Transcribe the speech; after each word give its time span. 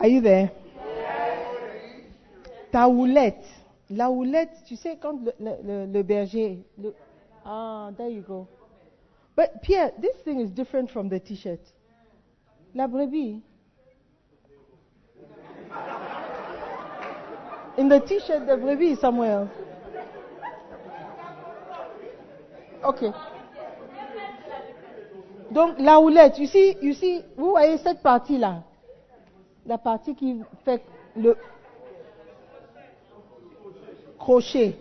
Are 0.00 0.08
you 0.08 0.22
there? 0.22 0.50
Ta 2.72 2.86
houlette. 2.88 3.44
La 3.90 4.10
houlette, 4.10 4.56
tu 4.66 4.76
sais, 4.76 4.96
quand 4.96 5.20
le, 5.24 5.32
le- 5.62 5.86
le- 5.86 6.02
berger. 6.02 6.64
le- 6.78 6.94
ah, 7.44 7.90
there 7.96 8.08
you 8.08 8.22
go. 8.22 8.46
But 9.36 9.60
Pierre, 9.62 9.90
this 10.00 10.16
thing 10.24 10.40
is 10.40 10.50
different 10.50 10.90
from 10.90 11.08
the 11.08 11.18
t-shirt. 11.20 11.60
La 12.74 12.86
brebis. 12.86 13.42
In 17.76 17.88
the 17.88 18.00
t-shirt, 18.00 18.46
the 18.46 18.56
brebis 18.56 18.92
is 18.92 19.00
somewhere 19.00 19.32
else. 19.32 19.50
Okay. 22.84 23.12
Donc, 25.50 25.78
la 25.78 25.98
houlette, 25.98 26.38
you 26.38 26.46
see, 26.46 26.76
you 26.80 26.94
see, 26.94 27.22
vous 27.36 27.50
voyez 27.50 27.76
cette 27.78 28.02
partie-là 28.02 28.62
La 29.66 29.78
partie 29.78 30.14
qui 30.14 30.40
fait 30.64 30.82
le 31.16 31.36
crochet. 34.18 34.76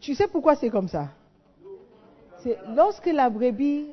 Tu 0.00 0.14
sais 0.14 0.28
pourquoi 0.28 0.56
c'est 0.56 0.70
comme 0.70 0.88
ça? 0.88 1.08
C'est 2.42 2.58
lorsque 2.74 3.06
la 3.06 3.28
brebis 3.30 3.88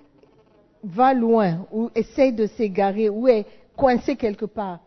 va 0.84 1.14
loin 1.14 1.66
ou 1.72 1.90
essaye 1.96 2.34
de 2.34 2.48
s'égarer 2.48 3.10
ou 3.10 3.28
est 3.28 3.46
coincée 3.76 4.16
quelque 4.16 4.46
part, 4.46 4.80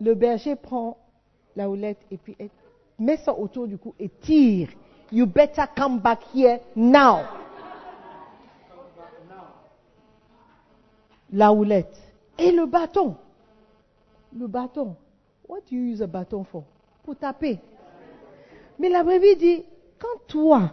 le 0.00 0.14
berger 0.14 0.56
prend 0.56 0.96
la 1.56 1.68
houlette 1.68 1.98
et 2.10 2.16
puis 2.16 2.36
met 2.98 3.16
ça 3.18 3.36
autour 3.36 3.66
du 3.66 3.78
cou 3.78 3.94
et 3.98 4.08
tire. 4.08 4.68
You 5.10 5.26
better 5.26 5.64
come 5.76 6.00
back 6.00 6.20
here 6.34 6.60
now. 6.74 7.20
La 11.30 11.52
houlette. 11.52 12.11
Et 12.38 12.50
le 12.52 12.66
bâton. 12.66 13.16
Le 14.36 14.46
bâton. 14.46 14.96
What 15.48 15.60
do 15.70 15.76
you 15.76 15.92
use 15.92 16.02
a 16.02 16.06
bâton 16.06 16.44
for? 16.44 16.64
Pour 17.04 17.16
taper. 17.16 17.58
Mais 18.78 18.88
la 18.88 19.02
brebis 19.02 19.36
dit, 19.36 19.64
quand 19.98 20.26
toi, 20.26 20.70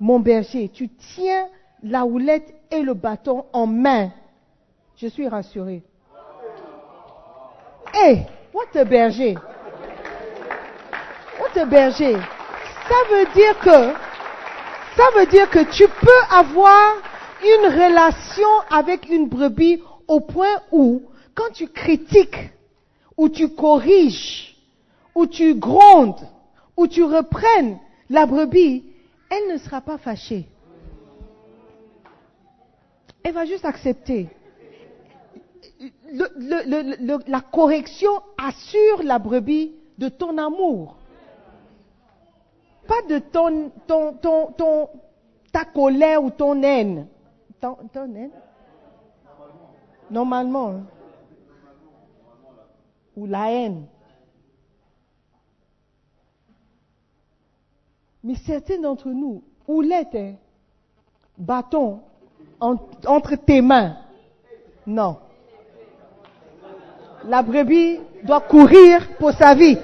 mon 0.00 0.18
berger, 0.18 0.68
tu 0.68 0.88
tiens 0.88 1.48
la 1.82 2.04
houlette 2.04 2.54
et 2.70 2.82
le 2.82 2.94
bâton 2.94 3.46
en 3.52 3.66
main, 3.66 4.10
je 4.96 5.06
suis 5.06 5.28
rassuré. 5.28 5.82
Hé, 7.94 8.26
what 8.52 8.78
a 8.78 8.84
berger? 8.84 9.36
What 11.38 11.58
a 11.60 11.64
berger? 11.64 12.16
Ça 12.88 12.96
veut 13.10 13.26
dire 13.34 13.58
que, 13.60 13.94
ça 14.96 15.04
veut 15.16 15.26
dire 15.26 15.48
que 15.50 15.70
tu 15.70 15.86
peux 15.88 16.36
avoir 16.36 16.96
une 17.42 17.66
relation 17.66 18.48
avec 18.70 19.08
une 19.08 19.28
brebis 19.28 19.82
au 20.10 20.18
point 20.18 20.60
où, 20.72 21.02
quand 21.36 21.52
tu 21.54 21.68
critiques, 21.68 22.50
ou 23.16 23.28
tu 23.28 23.48
corriges, 23.48 24.56
ou 25.14 25.26
tu 25.28 25.54
grondes, 25.54 26.26
ou 26.76 26.88
tu 26.88 27.04
reprennes 27.04 27.78
la 28.08 28.26
brebis, 28.26 28.84
elle 29.30 29.52
ne 29.52 29.58
sera 29.58 29.80
pas 29.80 29.98
fâchée. 29.98 30.48
Elle 33.22 33.34
va 33.34 33.44
juste 33.44 33.64
accepter. 33.64 34.28
La 37.28 37.40
correction 37.40 38.10
assure 38.36 39.04
la 39.04 39.20
brebis 39.20 39.76
de 39.96 40.08
ton 40.08 40.36
amour. 40.38 40.96
Pas 42.88 43.02
de 43.08 43.20
ton, 43.20 43.70
ton, 43.86 44.14
ton, 44.56 44.88
ta 45.52 45.64
colère 45.64 46.24
ou 46.24 46.30
ton 46.30 46.60
haine? 46.64 47.06
Normalement. 50.10 50.68
hein. 50.70 50.82
Ou 53.16 53.26
la 53.26 53.50
haine. 53.52 53.86
Mais 58.22 58.34
certains 58.34 58.80
d'entre 58.80 59.08
nous, 59.08 59.42
houlette, 59.66 60.14
hein, 60.14 60.34
bâton 61.38 62.00
en- 62.60 62.76
entre 63.06 63.34
tes 63.36 63.60
mains. 63.62 63.96
Non. 64.86 65.18
La 67.24 67.42
brebis 67.42 68.00
doit 68.22 68.40
courir 68.40 69.16
pour 69.18 69.32
sa 69.32 69.54
vie. 69.54 69.78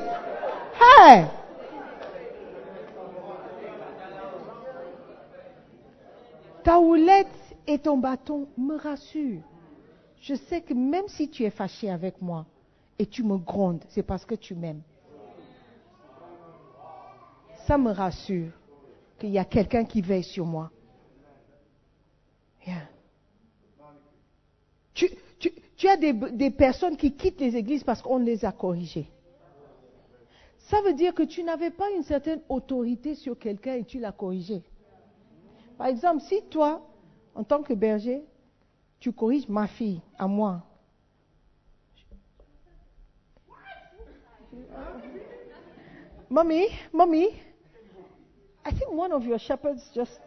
Ta 6.62 6.78
houlette 6.81 7.27
et 7.67 7.78
ton 7.78 7.97
bâton 7.99 8.49
me 8.56 8.77
rassurent. 8.77 9.43
Je 10.21 10.34
sais 10.34 10.60
que 10.60 10.75
même 10.75 11.09
si 11.09 11.28
tu 11.28 11.44
es 11.44 11.50
fâché 11.50 11.91
avec 11.91 12.21
moi 12.21 12.47
et 12.99 13.06
tu 13.06 13.22
me 13.22 13.37
grondes, 13.37 13.84
c'est 13.88 14.03
parce 14.03 14.25
que 14.25 14.34
tu 14.34 14.54
m'aimes. 14.54 14.82
Ça 17.66 17.78
me 17.78 17.91
rassure 17.91 18.53
qu'il 19.19 19.31
y 19.31 19.38
a 19.38 19.44
quelqu'un 19.44 19.84
qui 19.84 20.00
veille 20.00 20.25
sur 20.25 20.47
moi. 20.47 20.71
Tu 24.94 25.88
as 25.88 25.97
des, 25.99 26.15
des 26.15 26.50
personnes 26.50 26.97
qui 26.97 27.12
quittent 27.12 27.41
les 27.41 27.54
églises 27.54 27.84
parce 27.84 28.00
qu'on 28.00 28.19
les 28.19 28.44
a 28.44 28.53
corrigées. 28.53 29.10
Ça 30.59 30.81
veut 30.81 30.94
dire 30.94 31.15
que 31.15 31.22
tu 31.22 31.44
n'avais 31.44 31.71
pas 31.71 31.91
une 31.97 32.03
certaine 32.03 32.41
autorité 32.48 33.15
sur 33.15 33.38
quelqu'un 33.38 33.75
et 33.75 33.84
tu 33.84 34.00
l'as 34.00 34.12
corrigé. 34.12 34.62
Par 35.78 35.87
exemple, 35.87 36.22
si 36.22 36.43
toi, 36.50 36.83
en 37.34 37.44
tant 37.44 37.62
que 37.62 37.75
berger, 37.75 38.25
tu 39.06 39.12
corriges 39.12 39.49
ma 39.49 39.69
fille 39.69 40.03
à 40.19 40.27
moi. 40.27 40.65
Mommy, 46.28 46.67
mommy, 46.93 47.28
I 48.65 48.72
think 48.72 48.91
one 48.91 49.12
of 49.12 49.25
your 49.25 49.39
shepherds 49.39 49.89
just. 49.95 50.21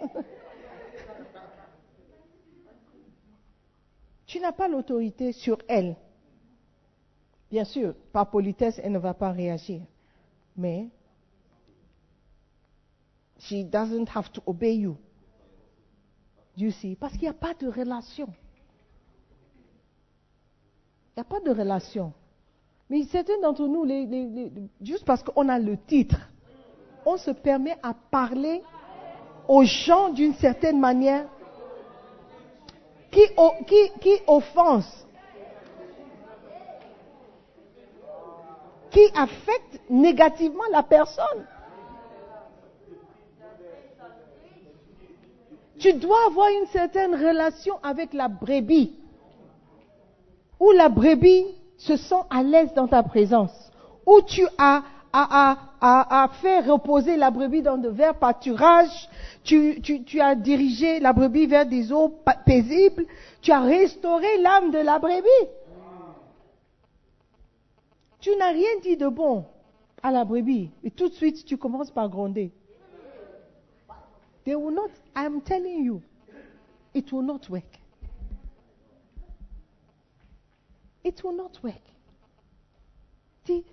tu 4.26 4.38
n'as 4.38 4.52
pas 4.52 4.68
l'autorité 4.68 5.32
sur 5.32 5.58
elle. 5.66 5.96
Bien 7.50 7.64
sûr, 7.64 7.96
par 8.12 8.30
politesse, 8.30 8.80
elle 8.84 8.92
ne 8.92 9.00
va 9.00 9.14
pas 9.14 9.32
réagir. 9.32 9.82
Mais 10.56 10.86
she 13.40 13.64
doesn't 13.64 14.06
have 14.14 14.30
to 14.30 14.40
obey 14.46 14.76
you. 14.76 14.96
You 16.56 16.70
see, 16.70 16.96
parce 16.96 17.12
qu'il 17.12 17.22
n'y 17.22 17.28
a 17.28 17.32
pas 17.32 17.54
de 17.54 17.66
relation. 17.66 18.28
Il 21.10 21.18
n'y 21.18 21.20
a 21.20 21.24
pas 21.24 21.40
de 21.40 21.50
relation. 21.50 22.12
Mais 22.90 23.04
certains 23.04 23.40
d'entre 23.40 23.66
nous, 23.66 23.86
juste 24.80 25.04
parce 25.04 25.22
qu'on 25.22 25.48
a 25.48 25.58
le 25.58 25.78
titre, 25.78 26.18
on 27.06 27.16
se 27.16 27.30
permet 27.30 27.76
à 27.82 27.94
parler 27.94 28.62
aux 29.48 29.64
gens 29.64 30.10
d'une 30.10 30.34
certaine 30.34 30.78
manière 30.78 31.26
qui, 33.10 33.22
qui, 33.66 33.90
qui 34.00 34.14
offense, 34.26 35.06
qui 38.90 39.04
affecte 39.14 39.80
négativement 39.88 40.64
la 40.70 40.82
personne. 40.82 41.46
Tu 45.82 45.92
dois 45.94 46.26
avoir 46.28 46.48
une 46.60 46.66
certaine 46.66 47.12
relation 47.12 47.74
avec 47.82 48.12
la 48.14 48.28
brebis, 48.28 48.92
où 50.60 50.70
la 50.70 50.88
brebis 50.88 51.44
se 51.76 51.96
sent 51.96 52.22
à 52.30 52.44
l'aise 52.44 52.72
dans 52.74 52.86
ta 52.86 53.02
présence, 53.02 53.50
où 54.06 54.20
tu 54.22 54.46
as, 54.58 54.84
fait 56.40 56.60
reposer 56.60 57.16
la 57.16 57.32
brebis 57.32 57.62
dans 57.62 57.78
de 57.78 57.88
verts 57.88 58.14
pâturages, 58.14 59.08
tu, 59.42 59.80
tu- 59.82 60.20
as 60.20 60.36
dirigé 60.36 61.00
la 61.00 61.12
brebis 61.12 61.46
vers 61.46 61.66
des 61.66 61.92
eaux 61.92 62.10
pa- 62.10 62.36
paisibles, 62.46 63.04
tu 63.40 63.50
as 63.50 63.60
restauré 63.62 64.38
l'âme 64.38 64.70
de 64.70 64.78
la 64.78 65.00
brebis. 65.00 65.48
Tu 68.20 68.30
n'as 68.36 68.52
rien 68.52 68.78
dit 68.84 68.96
de 68.96 69.08
bon 69.08 69.46
à 70.00 70.12
la 70.12 70.24
brebis, 70.24 70.70
et 70.84 70.92
tout 70.92 71.08
de 71.08 71.14
suite 71.14 71.44
tu 71.44 71.56
commences 71.56 71.90
par 71.90 72.08
gronder. 72.08 72.52
They 74.44 74.54
will 74.54 74.72
not, 74.72 74.90
I'm 75.14 75.40
telling 75.40 75.84
you, 75.84 76.02
it 76.94 77.12
will 77.12 77.22
not 77.22 77.48
work. 77.48 77.78
It 81.04 81.22
will 81.22 81.36
not 81.36 81.62
work. 81.62 81.82
Dis, 83.44 83.64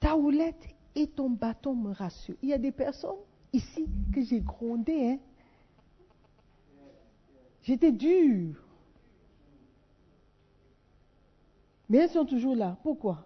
ta 0.00 0.16
houlette 0.16 0.68
et 0.94 1.06
ton 1.06 1.30
bâton 1.30 1.74
me 1.74 1.92
rassurent. 1.92 2.36
Il 2.42 2.48
y 2.48 2.52
a 2.52 2.58
des 2.58 2.72
personnes 2.72 3.18
ici 3.52 3.88
que 4.12 4.22
j'ai 4.22 4.40
grondé, 4.40 5.10
hein. 5.10 5.18
J'étais 7.62 7.92
dur. 7.92 8.56
Mais 11.88 11.98
elles 11.98 12.10
sont 12.10 12.24
toujours 12.24 12.56
là. 12.56 12.76
Pourquoi? 12.82 13.24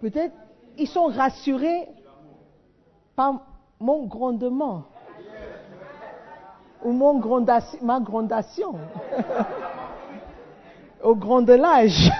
Peut-être 0.00 0.34
ils 0.82 0.88
sont 0.88 1.06
rassurés 1.06 1.88
par 3.14 3.40
mon 3.78 4.06
grondement. 4.06 4.86
ou 6.84 6.90
mon 6.90 7.20
grondation, 7.20 7.78
ma 7.82 8.00
grondation. 8.00 8.74
Au 11.02 11.14
grondelage. 11.14 12.10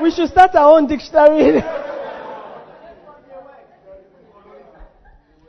We 0.00 0.10
should 0.14 0.30
start 0.30 0.54
our 0.54 0.78
own 0.78 0.86
dictionary. 0.86 1.62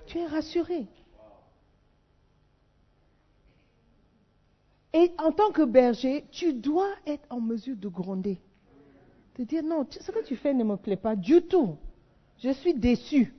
tu 0.07 0.19
es 0.19 0.25
rassuré. 0.25 0.87
Et 4.91 5.13
en 5.19 5.31
tant 5.31 5.51
que 5.51 5.61
berger, 5.61 6.25
tu 6.31 6.53
dois 6.53 6.89
être 7.05 7.25
en 7.29 7.39
mesure 7.39 7.77
de 7.77 7.87
gronder. 7.87 8.41
De 9.39 9.45
dire 9.45 9.63
non, 9.63 9.87
ce 9.89 10.11
que 10.11 10.21
tu 10.25 10.35
fais 10.35 10.53
ne 10.53 10.65
me 10.65 10.75
plaît 10.75 10.97
pas 10.97 11.15
du 11.15 11.41
tout. 11.41 11.77
Je 12.39 12.49
suis 12.51 12.73
déçu. 12.73 13.33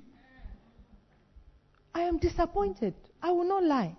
I 1.94 2.00
am 2.08 2.16
disappointed. 2.18 2.94
I 3.22 3.30
will 3.30 3.46
not 3.46 3.60
lie. 3.60 3.94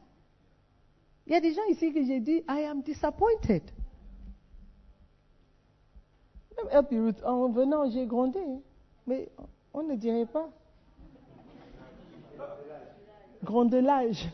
Il 1.28 1.34
y 1.34 1.36
a 1.36 1.40
des 1.40 1.54
gens 1.54 1.64
ici 1.70 1.94
que 1.94 2.04
j'ai 2.04 2.20
dit, 2.20 2.44
I 2.50 2.66
am 2.68 2.82
disappointed. 2.82 3.62
Même 6.58 7.14
en 7.24 7.50
venant, 7.50 7.88
j'ai 7.92 8.08
grondé. 8.08 8.40
Mais 9.06 9.30
on 9.72 9.84
ne 9.84 9.96
dirait 9.96 10.26
pas. 10.26 10.50
Grondelage. 13.44 14.28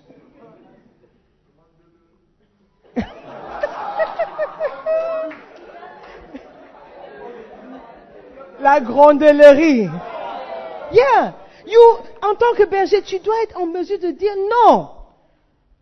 La 8.67 8.81
grondelerie. 8.81 9.87
Yeah. 10.91 11.35
You, 11.65 11.79
en 12.21 12.35
tant 12.35 12.53
que 12.57 12.65
berger, 12.65 13.01
tu 13.01 13.17
dois 13.19 13.41
être 13.43 13.57
en 13.57 13.65
mesure 13.65 13.97
de 13.97 14.11
dire 14.11 14.35
non. 14.35 14.89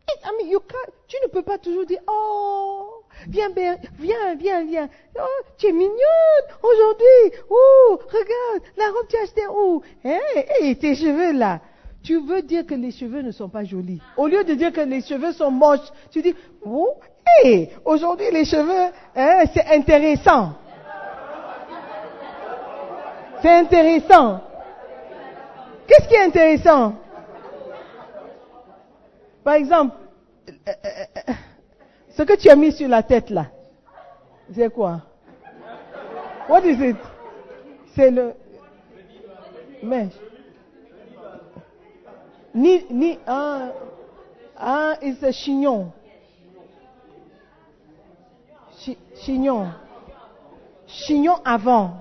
I 0.08 0.30
mean, 0.38 0.52
you 0.52 0.60
tu 1.08 1.18
ne 1.24 1.30
peux 1.30 1.42
pas 1.42 1.58
toujours 1.58 1.88
dire, 1.88 2.02
oh, 2.08 3.02
viens, 3.28 3.50
viens, 3.98 4.36
viens, 4.36 4.64
viens. 4.66 4.88
Oh, 5.20 5.44
tu 5.58 5.66
es 5.66 5.72
mignonne 5.72 6.48
aujourd'hui. 6.62 7.40
Oh, 7.50 7.98
regarde, 8.08 8.64
la 8.78 8.86
robe 8.92 9.08
tu 9.10 9.18
as 9.18 9.22
achetée 9.24 9.48
où? 9.48 9.82
Hey, 10.04 10.46
hey, 10.62 10.76
tes 10.76 10.94
cheveux 10.94 11.34
là. 11.34 11.62
Tu 12.04 12.20
veux 12.20 12.44
dire 12.44 12.68
que 12.68 12.76
les 12.76 12.92
cheveux 12.92 13.24
ne 13.24 13.32
sont 13.32 13.50
pas 13.50 13.64
jolis. 13.64 14.00
Au 14.16 14.28
lieu 14.28 14.44
de 14.44 14.54
dire 14.54 14.72
que 14.72 14.82
les 14.82 15.02
cheveux 15.02 15.32
sont 15.32 15.50
moches, 15.50 15.92
tu 16.12 16.22
dis, 16.22 16.36
oh, 16.64 17.00
hey, 17.42 17.72
aujourd'hui 17.84 18.30
les 18.32 18.46
cheveux, 18.46 18.92
hein, 19.16 19.44
c'est 19.52 19.66
intéressant. 19.74 20.52
C'est 23.46 23.54
intéressant. 23.54 24.42
Qu'est-ce 25.86 26.08
qui 26.08 26.16
est 26.16 26.24
intéressant? 26.24 26.96
Par 29.44 29.54
exemple, 29.54 29.96
ce 32.10 32.24
que 32.24 32.36
tu 32.38 32.50
as 32.50 32.56
mis 32.56 32.72
sur 32.72 32.88
la 32.88 33.04
tête 33.04 33.30
là, 33.30 33.46
c'est 34.52 34.74
quoi? 34.74 35.02
What 36.50 36.62
is 36.62 36.90
it? 36.90 36.98
C'est 37.96 38.10
le 38.10 38.34
mèche. 39.84 40.14
Ni, 42.56 42.84
ni, 42.90 43.20
ah, 43.28 43.68
ah, 44.58 44.94
it's 45.04 45.22
a 45.22 45.32
chignon. 45.32 45.92
chignon. 49.24 49.68
Chignon 50.88 51.36
avant. 51.46 51.98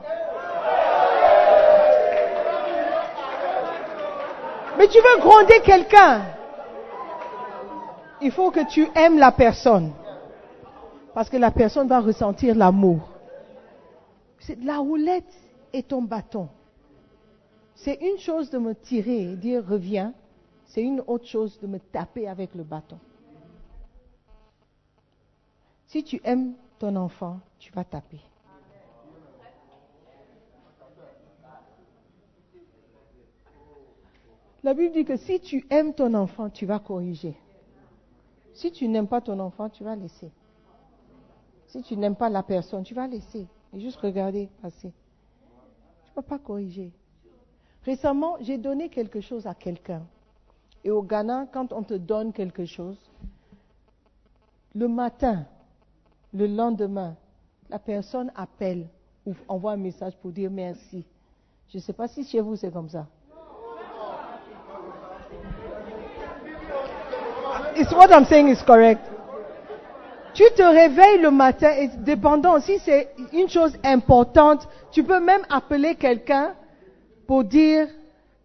Mais 4.84 4.90
tu 4.90 4.98
veux 4.98 5.20
gronder 5.22 5.60
quelqu'un. 5.64 6.26
Il 8.20 8.30
faut 8.30 8.50
que 8.50 8.68
tu 8.68 8.86
aimes 8.94 9.18
la 9.18 9.32
personne. 9.32 9.94
Parce 11.14 11.30
que 11.30 11.38
la 11.38 11.50
personne 11.50 11.88
va 11.88 12.00
ressentir 12.00 12.54
l'amour. 12.54 13.08
La 14.62 14.76
roulette 14.76 15.32
et 15.72 15.82
ton 15.82 16.02
bâton. 16.02 16.50
C'est 17.74 17.94
une 17.94 18.18
chose 18.18 18.50
de 18.50 18.58
me 18.58 18.74
tirer 18.74 19.32
et 19.32 19.36
dire 19.36 19.64
reviens. 19.66 20.12
C'est 20.66 20.82
une 20.82 21.02
autre 21.06 21.26
chose 21.28 21.58
de 21.60 21.66
me 21.66 21.78
taper 21.78 22.28
avec 22.28 22.54
le 22.54 22.62
bâton. 22.62 22.98
Si 25.86 26.04
tu 26.04 26.20
aimes 26.24 26.52
ton 26.78 26.94
enfant, 26.96 27.40
tu 27.58 27.72
vas 27.72 27.84
taper. 27.84 28.20
La 34.64 34.72
Bible 34.72 34.94
dit 34.94 35.04
que 35.04 35.16
si 35.18 35.40
tu 35.40 35.66
aimes 35.68 35.92
ton 35.92 36.14
enfant, 36.14 36.48
tu 36.48 36.64
vas 36.64 36.78
corriger. 36.78 37.36
Si 38.54 38.72
tu 38.72 38.88
n'aimes 38.88 39.06
pas 39.06 39.20
ton 39.20 39.38
enfant, 39.38 39.68
tu 39.68 39.84
vas 39.84 39.94
laisser. 39.94 40.30
Si 41.66 41.82
tu 41.82 41.98
n'aimes 41.98 42.16
pas 42.16 42.30
la 42.30 42.42
personne, 42.42 42.82
tu 42.82 42.94
vas 42.94 43.06
laisser. 43.06 43.46
Et 43.74 43.80
juste 43.80 43.98
regarder 43.98 44.48
passer. 44.62 44.90
Tu 46.04 46.10
ne 46.10 46.14
peux 46.14 46.22
pas 46.22 46.38
corriger. 46.38 46.90
Récemment, 47.84 48.38
j'ai 48.40 48.56
donné 48.56 48.88
quelque 48.88 49.20
chose 49.20 49.46
à 49.46 49.54
quelqu'un. 49.54 50.02
Et 50.82 50.90
au 50.90 51.02
Ghana, 51.02 51.46
quand 51.52 51.70
on 51.74 51.82
te 51.82 51.94
donne 51.94 52.32
quelque 52.32 52.64
chose, 52.64 52.96
le 54.74 54.88
matin, 54.88 55.44
le 56.32 56.46
lendemain, 56.46 57.16
la 57.68 57.78
personne 57.78 58.32
appelle 58.34 58.88
ou 59.26 59.34
envoie 59.46 59.72
un 59.72 59.76
message 59.76 60.16
pour 60.16 60.32
dire 60.32 60.50
merci. 60.50 61.04
Je 61.68 61.76
ne 61.76 61.82
sais 61.82 61.92
pas 61.92 62.08
si 62.08 62.24
chez 62.24 62.40
vous 62.40 62.56
c'est 62.56 62.72
comme 62.72 62.88
ça. 62.88 63.06
Is 67.76 67.92
what 67.92 68.12
I'm 68.12 68.24
saying 68.24 68.48
is 68.48 68.62
correct. 68.62 69.02
Tu 70.34 70.44
te 70.56 70.62
réveilles 70.62 71.20
le 71.20 71.30
matin 71.30 71.70
et 71.76 71.88
dépendant, 71.88 72.60
si 72.60 72.78
c'est 72.80 73.10
une 73.32 73.48
chose 73.48 73.76
importante, 73.84 74.68
tu 74.90 75.04
peux 75.04 75.20
même 75.20 75.42
appeler 75.48 75.94
quelqu'un 75.94 76.54
pour 77.26 77.44
dire, 77.44 77.86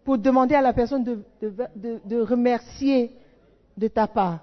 pour 0.04 0.18
demander 0.18 0.54
à 0.54 0.62
la 0.62 0.72
personne 0.72 1.02
de, 1.02 1.22
de, 1.42 2.00
de, 2.04 2.20
remercier 2.20 3.12
de 3.76 3.88
ta 3.88 4.06
part. 4.06 4.38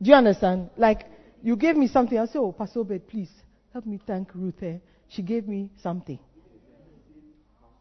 Do 0.00 0.10
you 0.10 0.16
understand? 0.16 0.68
Like, 0.76 1.04
you 1.42 1.56
gave 1.56 1.76
me 1.76 1.88
something. 1.88 2.18
I 2.18 2.26
say, 2.26 2.38
oh, 2.38 2.52
Pastor 2.52 2.84
Bed, 2.84 3.06
please, 3.08 3.30
help 3.72 3.84
me 3.84 3.98
thank 4.06 4.28
Ruth. 4.34 4.62
Eh? 4.62 4.78
She 5.08 5.22
gave 5.22 5.48
me 5.48 5.68
something. 5.82 6.18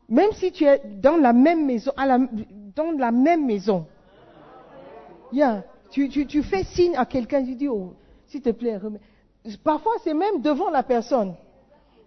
Même 0.10 0.32
si 0.34 0.52
tu 0.52 0.64
es 0.64 0.82
dans 1.02 1.18
la 1.18 1.34
même 1.34 1.66
maison, 1.66 1.92
à 1.98 2.06
la, 2.06 2.18
dans 2.76 2.92
la 2.98 3.12
même 3.12 3.46
maison, 3.46 3.86
Yeah. 5.32 5.64
Tu, 5.92 6.10
tu, 6.10 6.26
tu 6.26 6.44
fais 6.44 6.64
signe 6.64 6.96
à 6.96 7.06
quelqu'un, 7.06 7.44
tu 7.44 7.56
dis, 7.56 7.68
oh, 7.68 7.94
s'il 8.28 8.42
te 8.42 8.50
plaît, 8.50 8.78
remets. 8.78 9.00
Parfois, 9.64 9.94
c'est 10.04 10.14
même 10.14 10.42
devant 10.42 10.70
la 10.70 10.84
personne. 10.84 11.36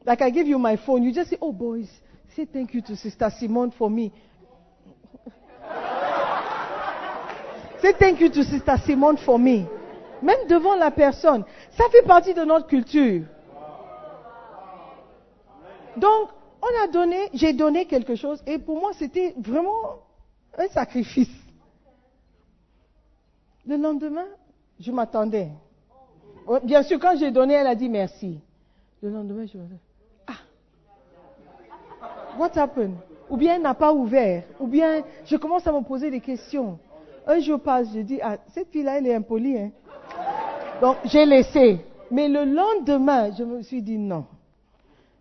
Like 0.06 0.20
I 0.20 0.30
give 0.32 0.46
you 0.46 0.58
my 0.58 0.76
phone, 0.76 1.02
you 1.02 1.12
just 1.12 1.30
say, 1.30 1.38
oh 1.40 1.52
boys, 1.52 1.86
say 2.34 2.46
thank 2.46 2.74
you 2.74 2.82
to 2.82 2.96
Sister 2.96 3.30
Simone 3.38 3.70
for 3.72 3.90
me. 3.90 4.12
say 7.82 7.92
thank 7.98 8.20
you 8.20 8.30
to 8.30 8.44
Sister 8.44 8.76
Simone 8.84 9.18
for 9.18 9.38
me. 9.38 9.66
Même 10.22 10.46
devant 10.48 10.74
la 10.74 10.90
personne. 10.90 11.44
Ça 11.72 11.84
fait 11.90 12.02
partie 12.02 12.34
de 12.34 12.44
notre 12.44 12.66
culture. 12.66 13.24
Donc, 15.96 16.28
on 16.62 16.84
a 16.84 16.88
donné, 16.88 17.30
j'ai 17.34 17.52
donné 17.52 17.86
quelque 17.86 18.14
chose 18.14 18.42
et 18.46 18.58
pour 18.58 18.78
moi 18.78 18.92
c'était 18.98 19.34
vraiment 19.38 19.98
un 20.56 20.68
sacrifice. 20.68 21.28
Le 23.66 23.76
lendemain, 23.76 24.26
je 24.78 24.90
m'attendais. 24.90 25.48
Bien 26.64 26.82
sûr, 26.82 26.98
quand 26.98 27.16
j'ai 27.16 27.30
donné, 27.30 27.54
elle 27.54 27.66
a 27.66 27.74
dit 27.74 27.88
merci. 27.88 28.40
Le 29.02 29.10
lendemain, 29.10 29.46
je 29.46 29.56
me 29.58 29.64
ah, 30.26 30.32
what 32.38 32.58
happened? 32.58 32.96
Ou 33.28 33.36
bien 33.36 33.54
elle 33.56 33.62
n'a 33.62 33.74
pas 33.74 33.92
ouvert. 33.92 34.44
Ou 34.58 34.66
bien 34.66 35.02
je 35.24 35.36
commence 35.36 35.66
à 35.66 35.72
me 35.72 35.82
poser 35.82 36.10
des 36.10 36.20
questions. 36.20 36.78
Un 37.26 37.38
jour 37.40 37.60
passe, 37.60 37.88
je 37.94 38.00
dis, 38.00 38.18
ah, 38.22 38.38
cette 38.48 38.70
fille-là, 38.70 38.98
elle 38.98 39.06
est 39.06 39.14
impolie. 39.14 39.58
Hein? 39.58 39.70
Donc, 40.80 40.96
j'ai 41.04 41.24
laissé. 41.24 41.84
Mais 42.10 42.28
le 42.28 42.44
lendemain, 42.44 43.30
je 43.36 43.44
me 43.44 43.62
suis 43.62 43.82
dit, 43.82 43.98
non, 43.98 44.24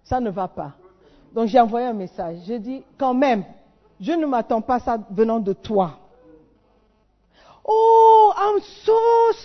ça 0.03 0.19
ne 0.19 0.29
va 0.29 0.47
pas. 0.47 0.73
Donc, 1.33 1.47
j'ai 1.47 1.59
envoyé 1.59 1.85
un 1.85 1.93
message. 1.93 2.37
J'ai 2.45 2.57
dit, 2.57 2.83
quand 2.97 3.13
même, 3.13 3.43
je 3.99 4.13
ne 4.13 4.25
m'attends 4.25 4.61
pas 4.61 4.75
à 4.75 4.79
ça 4.79 4.97
venant 5.11 5.39
de 5.39 5.53
toi. 5.53 5.99
Oh, 7.63 8.33
I'm 8.35 8.61
so 8.83 8.97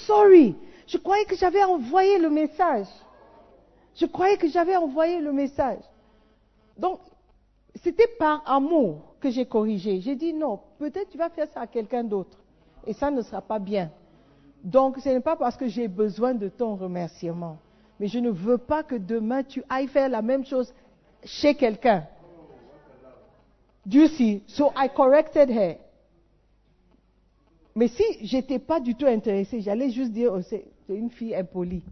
sorry. 0.07 0.57
Je 0.87 0.99
croyais 0.99 1.25
que 1.25 1.37
j'avais 1.37 1.65
envoyé 1.65 2.19
le 2.19 2.31
message. 2.31 2.87
Je 3.95 4.07
croyais 4.07 4.37
que 4.37 4.49
j'avais 4.49 4.77
envoyé 4.77 5.21
le 5.21 5.33
message. 5.33 5.83
Donc, 6.77 7.01
c'était 7.83 8.09
par 8.19 8.43
amour 8.47 9.15
que 9.21 9.31
j'ai 9.31 9.47
corrigé. 9.47 10.01
J'ai 10.01 10.17
dit 10.17 10.33
non, 10.33 10.61
peut-être 10.79 11.11
tu 11.11 11.19
vas 11.19 11.31
faire 11.31 11.49
ça 11.53 11.61
à 11.61 11.67
quelqu'un 11.67 12.05
d'autre. 12.05 12.39
Et 12.87 12.93
ça 12.93 13.11
ne 13.11 13.23
sera 13.23 13.41
pas 13.41 13.59
bien. 13.59 13.91
Donc, 14.63 14.99
ce 14.99 15.09
n'est 15.09 15.21
pas 15.21 15.37
parce 15.37 15.57
que 15.57 15.69
j'ai 15.69 15.89
besoin 15.89 16.35
de 16.35 16.49
ton 16.49 16.75
remerciement. 16.75 17.59
Mais 18.01 18.09
je 18.09 18.19
ne 18.19 18.31
veux 18.31 18.59
pas 18.59 18.83
que 18.83 18.97
demain 18.97 19.43
tu 19.43 19.63
ailles 19.71 19.89
faire 19.89 20.09
la 20.09 20.23
même 20.23 20.45
chose 20.45 20.73
chez 21.23 21.55
quelqu'un. 21.55 22.07
Do 23.87 23.99
you 23.99 24.09
see? 24.09 24.43
So 24.47 24.73
I 24.77 24.89
corrected 24.89 25.51
her. 25.51 25.77
Mais 27.77 27.89
si 27.89 28.05
j'étais 28.23 28.59
pas 28.59 28.79
du 28.79 28.95
tout 28.95 29.07
intéressée, 29.07 29.61
j'allais 29.61 29.91
juste 29.91 30.13
dire, 30.13 30.33
oh, 30.33 30.43
c'est 30.43 30.65
une 30.89 31.11
fille 31.11 31.35
impolie. 31.35 31.83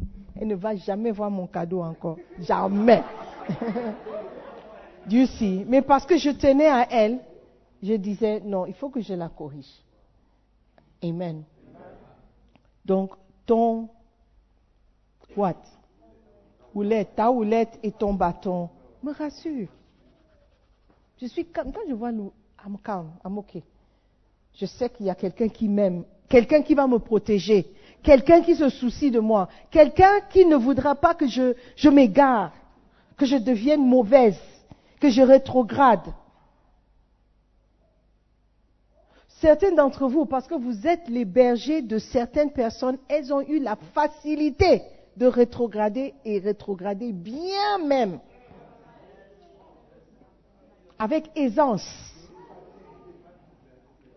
Elle 0.41 0.49
ne 0.49 0.55
va 0.55 0.77
jamais 0.77 1.11
voir 1.11 1.31
mon 1.31 1.47
cadeau 1.47 1.83
encore. 1.83 2.19
Jamais. 2.39 3.03
Dieu 5.07 5.27
si. 5.27 5.65
Mais 5.67 5.83
parce 5.83 6.07
que 6.07 6.17
je 6.17 6.31
tenais 6.31 6.69
à 6.69 6.87
elle, 6.91 7.19
je 7.83 7.95
disais, 7.95 8.41
non, 8.41 8.67
il 8.67 8.75
faut 8.75 8.91
que 8.91 9.01
je 9.01 9.15
la 9.15 9.29
corrige. 9.29 9.83
Amen. 11.03 11.43
Donc, 12.85 13.12
ton 13.45 13.89
what? 15.37 15.57
Houlette, 16.75 17.17
ta 17.17 17.31
houlette 17.31 17.79
et 17.83 17.91
ton 17.91 18.15
bâton 18.15 18.71
me 19.03 19.12
rassure. 19.12 19.69
Je 21.21 21.27
suis 21.27 21.45
calme. 21.47 21.73
Quand 21.73 21.83
je 21.89 21.95
vois 21.95 22.12
nous, 22.12 22.33
I'm 22.65 22.79
calm, 22.79 23.12
I'm 23.25 23.39
okay. 23.39 23.65
Je 24.54 24.66
sais 24.66 24.90
qu'il 24.90 25.06
y 25.06 25.11
a 25.11 25.14
quelqu'un 25.14 25.49
qui 25.49 25.68
m'aime, 25.68 26.04
quelqu'un 26.28 26.62
qui 26.62 26.75
va 26.75 26.87
me 26.87 26.99
protéger, 26.99 27.66
quelqu'un 28.02 28.42
qui 28.42 28.54
se 28.54 28.68
soucie 28.68 29.11
de 29.11 29.21
moi, 29.21 29.49
quelqu'un 29.71 30.21
qui 30.30 30.44
ne 30.44 30.56
voudra 30.56 30.94
pas 30.94 31.14
que 31.14 31.26
je, 31.26 31.88
m'égare, 31.88 32.52
que 33.16 33.25
je 33.25 33.37
devienne 33.37 33.87
mauvaise, 33.87 34.38
que 35.00 35.09
je 35.09 35.23
rétrograde. 35.23 36.12
Certains 39.40 39.73
d'entre 39.73 40.06
vous, 40.06 40.26
parce 40.26 40.47
que 40.47 40.54
vous 40.54 40.87
êtes 40.87 41.09
les 41.09 41.25
bergers 41.25 41.82
de 41.82 41.99
certaines 41.99 42.52
personnes, 42.52 42.99
elles 43.09 43.32
ont 43.32 43.40
eu 43.40 43.59
la 43.59 43.76
facilité 43.94 44.82
de 45.16 45.26
rétrograder 45.26 46.14
et 46.25 46.38
rétrograder 46.38 47.12
bien 47.12 47.78
même. 47.85 48.21
Avec 50.99 51.30
aisance. 51.35 52.12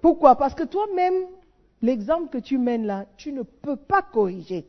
Pourquoi? 0.05 0.35
Parce 0.35 0.53
que 0.53 0.61
toi-même, 0.61 1.25
l'exemple 1.81 2.29
que 2.29 2.37
tu 2.37 2.59
mènes 2.59 2.85
là, 2.85 3.05
tu 3.17 3.31
ne 3.31 3.41
peux 3.41 3.75
pas 3.75 4.03
corriger. 4.03 4.67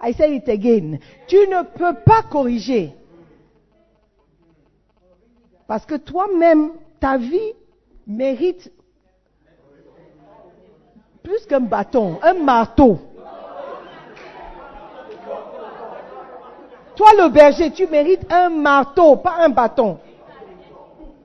I 0.00 0.14
say 0.14 0.36
it 0.36 0.48
again. 0.48 1.00
Tu 1.26 1.34
ne 1.34 1.64
peux 1.64 1.92
pas 2.04 2.22
corriger. 2.22 2.94
Parce 5.66 5.84
que 5.84 5.96
toi-même, 5.96 6.70
ta 7.00 7.18
vie 7.18 7.52
mérite 8.06 8.72
plus 11.24 11.44
qu'un 11.46 11.58
bâton, 11.58 12.20
un 12.22 12.34
marteau. 12.34 13.00
Toi, 16.94 17.08
le 17.18 17.28
berger, 17.30 17.72
tu 17.72 17.88
mérites 17.88 18.32
un 18.32 18.50
marteau, 18.50 19.16
pas 19.16 19.38
un 19.40 19.48
bâton. 19.48 19.98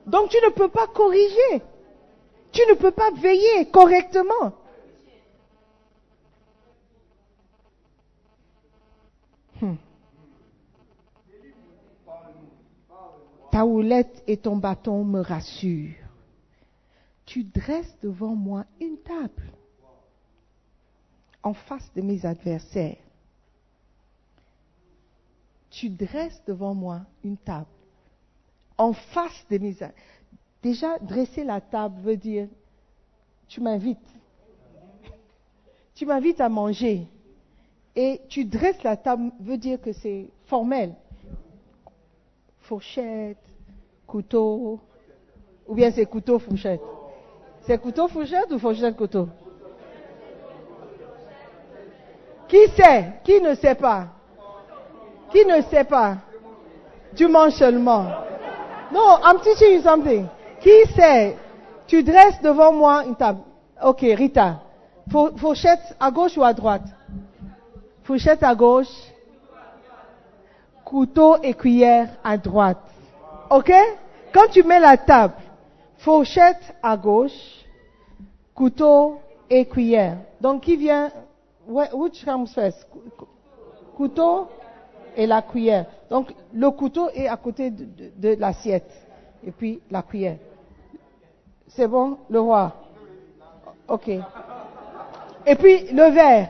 Donc 0.04 0.30
tu 0.30 0.38
ne 0.44 0.50
peux 0.50 0.66
pas 0.66 0.88
corriger. 0.88 1.62
Tu 2.52 2.60
ne 2.68 2.74
peux 2.74 2.90
pas 2.90 3.10
veiller 3.12 3.70
correctement. 3.70 4.52
Hmm. 9.60 9.74
Ta 13.50 13.64
houlette 13.64 14.22
et 14.26 14.36
ton 14.36 14.56
bâton 14.56 15.04
me 15.04 15.20
rassurent. 15.20 15.96
Tu 17.24 17.44
dresses 17.44 17.96
devant 18.02 18.34
moi 18.34 18.66
une 18.80 18.98
table 18.98 19.52
en 21.42 21.54
face 21.54 21.90
de 21.94 22.02
mes 22.02 22.24
adversaires. 22.26 22.98
Tu 25.70 25.88
dresses 25.88 26.42
devant 26.46 26.74
moi 26.74 27.00
une 27.24 27.38
table 27.38 27.66
en 28.76 28.92
face 28.92 29.46
de 29.50 29.58
mes 29.58 29.72
adversaires. 29.82 30.21
Déjà, 30.62 30.98
dresser 31.00 31.42
la 31.42 31.60
table 31.60 31.96
veut 32.02 32.16
dire, 32.16 32.46
tu 33.48 33.60
m'invites. 33.60 33.98
Tu 35.94 36.06
m'invites 36.06 36.40
à 36.40 36.48
manger. 36.48 37.06
Et 37.94 38.20
tu 38.28 38.44
dresses 38.44 38.82
la 38.82 38.96
table 38.96 39.32
veut 39.40 39.58
dire 39.58 39.80
que 39.80 39.92
c'est 39.92 40.28
formel. 40.46 40.94
Fourchette, 42.60 43.38
couteau, 44.06 44.80
ou 45.66 45.74
bien 45.74 45.90
c'est 45.90 46.06
couteau, 46.06 46.38
fourchette. 46.38 46.80
C'est 47.62 47.78
couteau, 47.78 48.08
fourchette 48.08 48.50
ou 48.52 48.58
fourchette, 48.58 48.96
couteau? 48.96 49.28
Qui 52.48 52.68
sait? 52.76 53.14
Qui 53.24 53.40
ne 53.40 53.54
sait 53.54 53.74
pas? 53.74 54.08
Qui 55.30 55.44
ne 55.44 55.60
sait 55.62 55.84
pas? 55.84 56.18
Tu 57.16 57.26
manges 57.26 57.54
seulement. 57.54 58.04
Non, 58.92 59.18
I'm 59.24 59.40
teaching 59.40 59.74
you 59.74 59.82
something. 59.82 60.26
Qui 60.62 60.92
sait 60.94 61.36
Tu 61.86 62.02
dresses 62.02 62.40
devant 62.40 62.72
moi 62.72 63.04
une 63.04 63.16
table. 63.16 63.40
Ok, 63.82 64.00
Rita. 64.00 64.60
Fourchette 65.36 65.96
à 65.98 66.10
gauche 66.10 66.38
ou 66.38 66.44
à 66.44 66.52
droite? 66.54 66.84
Fourchette 68.04 68.42
à 68.42 68.54
gauche. 68.54 68.86
Couteau 70.84 71.36
et 71.42 71.54
cuillère 71.54 72.10
à 72.22 72.36
droite. 72.36 72.78
Ok? 73.50 73.72
Quand 74.32 74.48
tu 74.50 74.62
mets 74.62 74.78
la 74.78 74.96
table, 74.96 75.34
fourchette 75.98 76.74
à 76.82 76.96
gauche, 76.96 77.66
couteau 78.54 79.20
et 79.50 79.66
cuillère. 79.66 80.18
Donc 80.40 80.62
qui 80.62 80.76
vient 80.76 81.10
Which 81.66 82.24
comes 82.24 82.46
first? 82.46 82.86
Couteau 83.96 84.48
et 85.16 85.26
la 85.26 85.42
cuillère. 85.42 85.86
Donc 86.10 86.32
le 86.52 86.70
couteau 86.70 87.08
est 87.10 87.28
à 87.28 87.36
côté 87.36 87.70
de, 87.70 87.86
de 88.16 88.36
l'assiette 88.38 88.90
et 89.44 89.50
puis 89.50 89.80
la 89.90 90.02
cuillère. 90.02 90.38
C'est 91.74 91.88
bon, 91.88 92.18
le 92.28 92.40
roi. 92.40 92.72
Ok. 93.88 94.08
Et 95.46 95.54
puis 95.56 95.86
le 95.92 96.10
verre. 96.10 96.48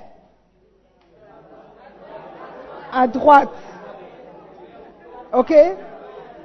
À 2.92 3.06
droite. 3.06 3.50
Ok 5.32 5.54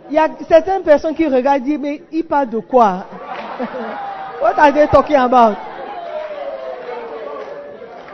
Il 0.10 0.15
y 0.15 0.19
a 0.19 0.29
certaines 0.48 0.84
personnes 0.84 1.15
qui 1.15 1.27
regardent 1.27 1.57
et 1.57 1.62
disent, 1.62 1.79
mais 1.79 2.03
il 2.12 2.24
parle 2.24 2.50
de 2.50 2.60
quoi? 2.60 3.05
What 4.41 4.53
are 4.57 4.72
they 4.72 4.88
talking 4.88 5.15
about? 5.15 5.57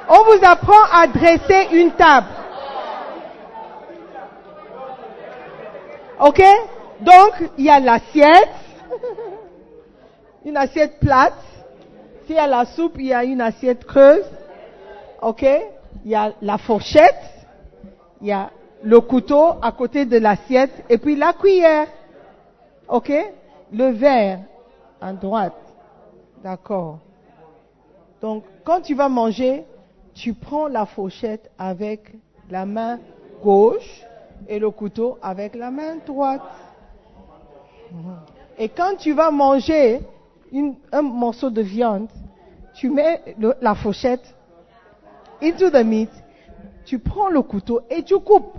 On 0.07 0.23
vous 0.23 0.45
apprend 0.45 0.83
à 0.93 1.07
dresser 1.07 1.67
une 1.73 1.91
table. 1.91 2.27
Ok? 6.19 6.41
Donc, 7.01 7.49
il 7.57 7.65
y 7.65 7.69
a 7.69 7.79
l'assiette 7.81 8.62
une 10.45 10.57
assiette 10.57 10.99
plate. 10.99 11.33
S'il 12.25 12.35
y 12.35 12.39
a 12.39 12.47
la 12.47 12.65
soupe, 12.65 12.95
il 12.97 13.07
y 13.07 13.13
a 13.13 13.23
une 13.23 13.41
assiette 13.41 13.85
creuse. 13.85 14.25
OK? 15.21 15.45
Il 16.05 16.11
y 16.11 16.15
a 16.15 16.33
la 16.41 16.57
fourchette. 16.57 17.21
Il 18.21 18.27
y 18.27 18.31
a 18.31 18.49
le 18.83 18.99
couteau 18.99 19.55
à 19.61 19.71
côté 19.71 20.05
de 20.05 20.17
l'assiette. 20.17 20.83
Et 20.89 20.97
puis 20.97 21.15
la 21.15 21.33
cuillère. 21.33 21.87
OK? 22.87 23.11
Le 23.71 23.89
verre 23.91 24.39
à 25.01 25.13
droite. 25.13 25.53
D'accord. 26.43 26.99
Donc, 28.21 28.43
quand 28.63 28.81
tu 28.81 28.95
vas 28.95 29.09
manger, 29.09 29.65
tu 30.13 30.33
prends 30.33 30.67
la 30.67 30.85
fourchette 30.85 31.49
avec 31.57 32.13
la 32.49 32.65
main 32.65 32.99
gauche 33.41 34.03
et 34.47 34.59
le 34.59 34.69
couteau 34.69 35.17
avec 35.21 35.55
la 35.55 35.71
main 35.71 35.97
droite. 36.05 36.41
Et 38.57 38.69
quand 38.69 38.95
tu 38.97 39.13
vas 39.13 39.31
manger, 39.31 40.01
un 40.91 41.01
morceau 41.01 41.49
de 41.49 41.61
viande, 41.61 42.07
tu 42.73 42.89
mets 42.89 43.35
la 43.61 43.75
fourchette 43.75 44.35
into 45.41 45.69
the 45.69 45.83
meat, 45.83 46.09
tu 46.85 46.99
prends 46.99 47.29
le 47.29 47.41
couteau 47.41 47.81
et 47.89 48.03
tu 48.03 48.17
coupes. 48.19 48.53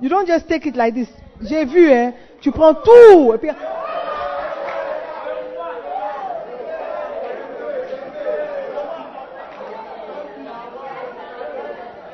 You 0.00 0.08
don't 0.08 0.26
just 0.26 0.48
take 0.48 0.66
it 0.66 0.76
like 0.76 0.94
this. 0.94 1.08
J'ai 1.40 1.64
vu, 1.64 1.90
hein. 1.90 2.12
Tu 2.40 2.50
prends 2.50 2.74
tout 2.74 3.32
et 3.34 3.52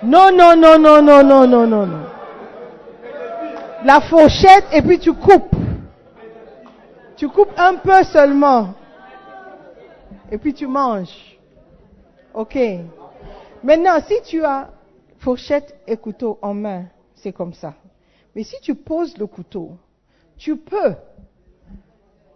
non, 0.02 0.30
non, 0.32 0.56
non, 0.56 0.78
non, 0.78 1.02
non, 1.02 1.24
non, 1.24 1.46
non, 1.46 1.66
non. 1.66 1.88
La 3.84 4.00
fourchette 4.00 4.64
et 4.72 4.82
puis 4.82 4.98
tu 4.98 5.12
coupes. 5.12 5.54
Tu 7.16 7.28
coupes 7.28 7.52
un 7.56 7.74
peu 7.74 8.04
seulement 8.04 8.74
et 10.30 10.38
puis 10.38 10.54
tu 10.54 10.66
manges. 10.66 11.38
Ok. 12.34 12.58
Maintenant, 13.62 14.00
si 14.06 14.14
tu 14.22 14.44
as 14.44 14.70
fourchette 15.18 15.76
et 15.86 15.96
couteau 15.96 16.38
en 16.42 16.54
main, 16.54 16.86
c'est 17.14 17.32
comme 17.32 17.52
ça. 17.52 17.74
Mais 18.34 18.44
si 18.44 18.56
tu 18.60 18.74
poses 18.74 19.16
le 19.18 19.26
couteau, 19.26 19.76
tu 20.36 20.56
peux 20.56 20.94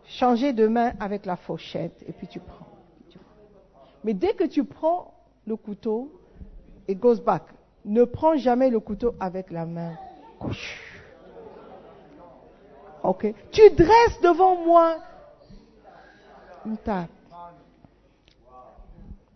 changer 0.04 0.52
de 0.52 0.66
main 0.66 0.92
avec 0.99 1.26
la 1.26 1.37
fourchette 1.37 2.02
et 2.06 2.12
puis 2.12 2.26
tu 2.26 2.40
prends. 2.40 2.66
Mais 4.02 4.14
dès 4.14 4.34
que 4.34 4.44
tu 4.44 4.64
prends 4.64 5.14
le 5.46 5.56
couteau, 5.56 6.11
it 6.88 6.99
goes 6.99 7.20
back. 7.20 7.44
Ne 7.84 8.04
prends 8.04 8.37
jamais 8.37 8.70
le 8.70 8.80
couteau 8.80 9.14
avec 9.20 9.50
la 9.50 9.66
main. 9.66 9.96
Ok. 13.04 13.32
Tu 13.50 13.70
dresses 13.70 14.20
devant 14.22 14.56
moi 14.64 14.96
une 16.64 16.76
table 16.78 17.08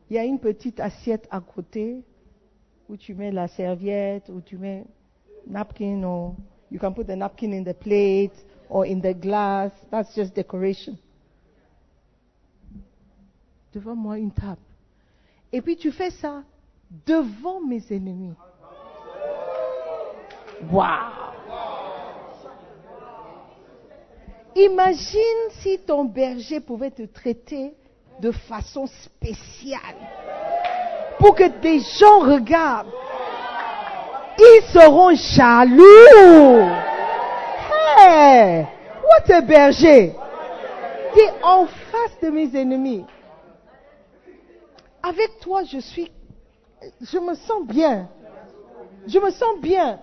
il 0.09 0.17
y 0.17 0.19
a 0.19 0.25
une 0.25 0.39
petite 0.39 0.81
assiette 0.81 1.27
à 1.31 1.41
côté 1.41 2.03
où 2.89 2.97
tu 2.97 3.15
mets 3.15 3.33
la 3.33 3.49
serviette, 3.49 4.29
où 4.29 4.41
tu 4.41 4.57
mets 4.57 4.85
napkin, 5.47 6.03
or 6.05 6.35
you 6.71 6.79
can 6.79 6.93
put 6.93 7.05
the 7.05 7.17
napkin 7.17 7.53
in 7.53 7.65
the 7.65 7.75
plate 7.75 8.33
or 8.69 8.85
in 8.87 9.01
the 9.01 9.15
glass. 9.15 9.73
That's 9.91 10.15
just 10.15 10.35
decoration. 10.35 10.97
Devant 13.73 13.97
moi, 13.97 14.19
une 14.19 14.31
table. 14.31 14.61
Et 15.53 15.61
puis 15.61 15.77
tu 15.77 15.91
fais 15.91 16.11
ça 16.11 16.43
devant 17.07 17.61
mes 17.61 17.83
ennemis. 17.91 18.35
Waouh! 20.71 21.27
Imagine 24.57 25.51
si 25.61 25.79
ton 25.81 26.07
berger 26.07 26.61
pouvait 26.61 26.91
te 26.91 27.03
traiter 27.03 27.75
de 28.21 28.31
façon 28.31 28.87
spéciale 28.87 29.81
pour 31.19 31.35
que 31.35 31.49
des 31.61 31.81
gens 31.81 32.21
regardent. 32.21 32.93
Ils 34.39 34.63
seront 34.73 35.15
jaloux. 35.15 36.69
Hey, 37.99 38.67
what 39.03 39.35
a 39.35 39.41
berger. 39.41 40.13
Tu 41.15 41.21
es 41.21 41.33
en 41.43 41.67
face 41.67 42.21
de 42.23 42.29
mes 42.29 42.55
ennemis. 42.55 43.05
Avec 45.03 45.41
toi, 45.41 45.63
je 45.65 45.79
suis, 45.79 46.11
je 47.01 47.19
me 47.19 47.35
sens 47.35 47.67
bien. 47.67 48.09
Je 49.07 49.19
me 49.19 49.31
sens 49.31 49.59
bien. 49.61 50.01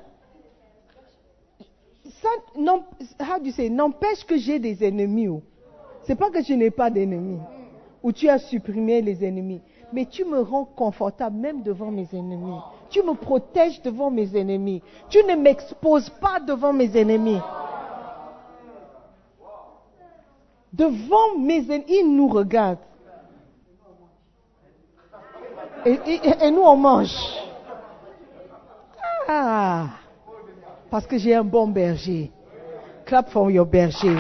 Ça, 2.22 2.30
non, 2.56 2.86
how 3.20 3.38
do 3.38 3.46
you 3.46 3.52
say, 3.52 3.70
n'empêche 3.70 4.24
que 4.26 4.38
j'ai 4.38 4.58
des 4.58 4.84
ennemis. 4.84 5.28
oh. 5.28 5.44
C'est 6.06 6.16
pas 6.16 6.30
que 6.30 6.42
je 6.42 6.54
n'ai 6.54 6.72
pas 6.72 6.90
d'ennemis. 6.90 7.40
Ou 8.04 8.12
tu 8.12 8.28
as 8.28 8.38
supprimé 8.38 9.02
les 9.02 9.24
ennemis. 9.26 9.62
Mais 9.94 10.06
tu 10.06 10.26
me 10.26 10.42
rends 10.42 10.66
confortable 10.66 11.38
même 11.38 11.64
devant 11.64 11.90
mes 11.90 12.08
ennemis. 12.14 12.60
Tu 12.90 13.02
me 13.02 13.14
protèges 13.14 13.82
devant 13.82 14.12
mes 14.12 14.36
ennemis. 14.38 14.82
Tu 15.10 15.20
ne 15.24 15.36
m'exposes 15.36 16.10
pas 16.10 16.40
devant 16.40 16.74
mes 16.74 16.96
ennemis. 16.98 17.40
Devant 20.74 21.38
mes 21.40 21.60
ennemis, 21.72 21.86
ils 21.88 22.16
nous 22.16 22.28
regardent. 22.28 22.80
Et, 25.86 26.00
et- 26.06 26.46
et 26.46 26.52
nous, 26.52 26.62
on 26.62 26.76
mange. 26.76 27.16
Ah, 29.28 29.88
parce 30.90 31.06
que 31.08 31.18
j'ai 31.18 31.36
un 31.36 31.44
bon 31.44 31.68
berger. 31.68 32.32
Clap 33.06 33.30
for 33.30 33.50
your 33.52 33.66
berger. 33.66 34.18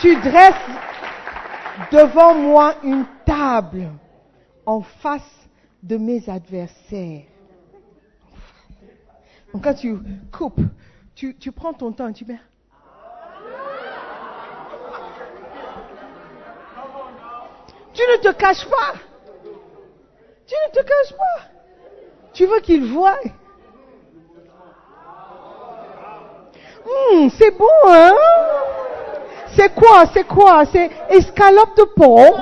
Tu 0.00 0.14
dresses 0.16 0.54
devant 1.90 2.34
moi 2.34 2.74
une 2.82 3.04
table 3.24 3.90
en 4.64 4.80
face 4.82 5.48
de 5.82 5.96
mes 5.96 6.28
adversaires. 6.28 7.24
Donc 9.52 9.64
quand 9.64 9.74
tu 9.74 9.96
coupes, 10.32 10.60
tu, 11.14 11.52
prends 11.52 11.72
ton 11.72 11.92
temps, 11.92 12.12
tu 12.12 12.24
mets. 12.24 12.40
Tu 17.94 18.02
ne 18.02 18.16
te 18.18 18.32
caches 18.36 18.68
pas. 18.68 18.94
Tu 20.46 20.54
ne 20.54 20.72
te 20.72 20.80
caches 20.80 21.16
pas. 21.16 21.44
Tu 22.34 22.44
veux 22.44 22.60
qu'ils 22.60 22.84
voient. 22.84 23.18
Hum, 26.84 27.30
c'est 27.30 27.50
bon, 27.56 27.66
hein? 27.88 28.12
C'est 29.56 29.74
quoi? 29.74 30.04
C'est 30.12 30.26
quoi? 30.26 30.64
C'est 30.66 30.90
escalope 31.08 31.76
de 31.76 31.84
porc. 31.96 32.38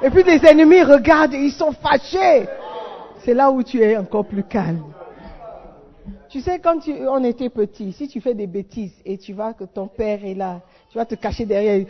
Et 0.00 0.10
puis 0.10 0.22
les 0.22 0.44
ennemis 0.46 0.82
regardent 0.82 1.34
ils 1.34 1.50
sont 1.50 1.72
fâchés. 1.72 2.48
C'est 3.24 3.34
là 3.34 3.50
où 3.50 3.62
tu 3.62 3.82
es 3.82 3.96
encore 3.96 4.24
plus 4.24 4.44
calme. 4.44 4.84
Tu 6.28 6.40
sais, 6.40 6.58
quand 6.58 6.78
on 7.08 7.24
était 7.24 7.48
petit, 7.48 7.92
si 7.92 8.06
tu 8.06 8.20
fais 8.20 8.34
des 8.34 8.46
bêtises 8.46 8.92
et 9.04 9.16
tu 9.18 9.32
vois 9.32 9.54
que 9.54 9.64
ton 9.64 9.86
père 9.86 10.20
est 10.24 10.34
là, 10.34 10.60
tu 10.90 10.98
vas 10.98 11.06
te 11.06 11.14
cacher 11.14 11.46
derrière. 11.46 11.86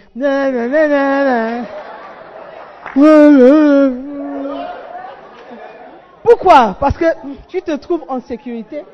Pourquoi? 6.22 6.76
Parce 6.78 6.96
que 6.96 7.06
tu 7.48 7.60
te 7.62 7.74
trouves 7.76 8.04
en 8.08 8.20
sécurité. 8.20 8.84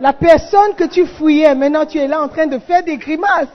La 0.00 0.12
personne 0.12 0.74
que 0.76 0.84
tu 0.84 1.06
fouillais, 1.06 1.54
maintenant 1.54 1.84
tu 1.84 1.98
es 1.98 2.06
là 2.06 2.22
en 2.22 2.28
train 2.28 2.46
de 2.46 2.58
faire 2.58 2.84
des 2.84 2.96
grimaces. 2.96 3.48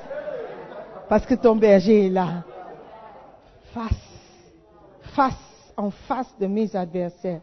Parce 1.08 1.26
que 1.26 1.36
ton 1.36 1.56
berger 1.56 2.08
est 2.08 2.10
là. 2.10 2.44
Face, 3.74 3.92
face, 5.16 5.74
en 5.78 5.90
face 5.90 6.34
de 6.40 6.48
mes 6.48 6.76
adversaires. 6.76 7.42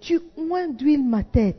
Tu 0.00 0.20
oins 0.36 0.68
d'huile 0.68 1.04
ma 1.04 1.22
tête. 1.22 1.56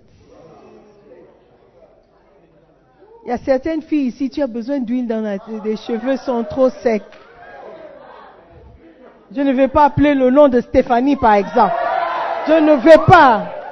Il 3.25 3.29
y 3.29 3.31
a 3.31 3.37
certaines 3.37 3.81
filles 3.81 4.07
ici, 4.07 4.29
tu 4.29 4.41
as 4.41 4.47
besoin 4.47 4.79
d'huile 4.79 5.07
dans 5.07 5.21
la 5.21 5.39
tête. 5.39 5.63
Les 5.63 5.77
cheveux 5.77 6.17
sont 6.17 6.43
trop 6.43 6.69
secs. 6.69 7.03
Je 9.35 9.41
ne 9.41 9.53
vais 9.53 9.69
pas 9.69 9.85
appeler 9.85 10.13
le 10.13 10.29
nom 10.29 10.47
de 10.47 10.59
Stéphanie, 10.61 11.15
par 11.15 11.33
exemple. 11.33 11.73
Je 12.47 12.53
ne 12.53 12.73
vais 12.75 12.99
pas. 13.07 13.62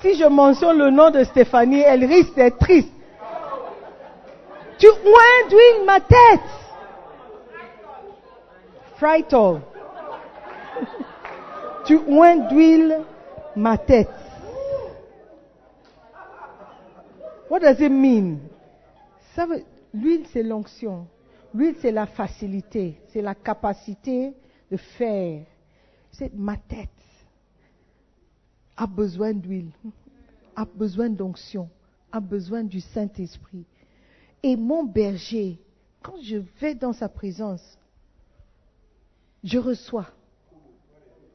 Si 0.00 0.14
je 0.14 0.24
mentionne 0.24 0.78
le 0.78 0.90
nom 0.90 1.10
de 1.10 1.22
Stéphanie, 1.24 1.80
elle 1.80 2.04
risque 2.04 2.34
d'être 2.34 2.58
triste. 2.58 2.92
Tu 4.78 4.86
oins 4.86 5.48
d'huile 5.48 5.84
ma 5.84 6.00
tête. 6.00 6.40
Frytol. 8.96 9.60
tu 11.84 11.98
oins 12.08 12.36
d'huile 12.48 13.00
ma 13.56 13.76
tête. 13.76 14.08
What 17.50 17.60
does 17.60 17.80
it 17.80 17.90
mean? 17.90 18.38
Ça 19.34 19.44
veut- 19.44 19.64
l'huile 19.92 20.24
c'est 20.32 20.42
l'onction. 20.42 21.06
L'huile 21.52 21.74
c'est 21.82 21.90
la 21.92 22.06
facilité, 22.06 22.96
c'est 23.12 23.22
la 23.22 23.34
capacité 23.34 24.32
de 24.70 24.76
faire. 24.76 25.40
C'est 26.12 26.32
ma 26.32 26.56
tête 26.56 26.88
a 28.80 28.86
besoin 28.86 29.34
d'huile, 29.34 29.72
a 30.56 30.64
besoin 30.64 31.10
d'onction, 31.10 31.68
a 32.10 32.18
besoin 32.18 32.64
du 32.64 32.80
Saint-Esprit. 32.80 33.66
Et 34.42 34.56
mon 34.56 34.84
berger, 34.84 35.58
quand 36.02 36.16
je 36.22 36.38
vais 36.58 36.74
dans 36.74 36.94
sa 36.94 37.10
présence, 37.10 37.78
je 39.44 39.58
reçois. 39.58 40.06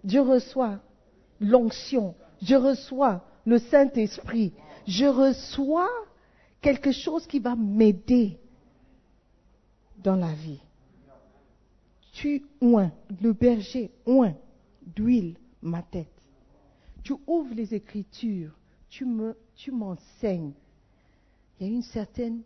Je 0.03 0.17
reçois 0.17 0.79
l'onction. 1.39 2.15
Je 2.41 2.55
reçois 2.55 3.23
le 3.45 3.59
Saint-Esprit. 3.59 4.51
Je 4.87 5.05
reçois 5.05 5.91
quelque 6.61 6.91
chose 6.91 7.27
qui 7.27 7.37
va 7.37 7.55
m'aider 7.55 8.39
dans 9.99 10.15
la 10.15 10.33
vie. 10.33 10.61
Tu 12.11 12.43
oins, 12.59 12.91
le 13.21 13.33
berger 13.33 13.91
oint 14.07 14.33
d'huile 14.81 15.37
ma 15.61 15.83
tête. 15.83 16.14
Tu 17.05 17.13
ouvres 17.27 17.53
les 17.53 17.75
Écritures, 17.75 18.57
tu 18.89 19.05
me, 19.05 19.37
tu 19.53 19.71
m'enseignes. 19.71 20.53
Il 21.59 21.67
y 21.67 21.69
a 21.69 21.73
une 21.73 21.83
certaine 21.83 22.41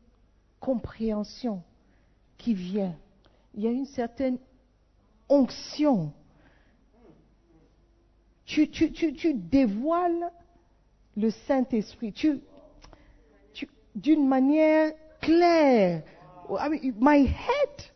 compréhension 0.59 1.63
qui 2.37 2.53
vient. 2.53 2.93
Il 3.53 3.63
y 3.63 3.67
a 3.67 3.71
une 3.71 3.85
certaine 3.85 4.37
onction. 5.29 6.11
Tu, 8.43 8.69
tu, 8.69 8.91
tu, 8.91 9.13
tu 9.13 9.33
dévoiles 9.33 10.29
le 11.15 11.29
Saint-Esprit. 11.29 12.11
Tu, 12.11 12.41
d'une 13.95 14.27
manière 14.27 14.91
claire. 15.21 16.03
My 16.99 17.27
head 17.27 17.91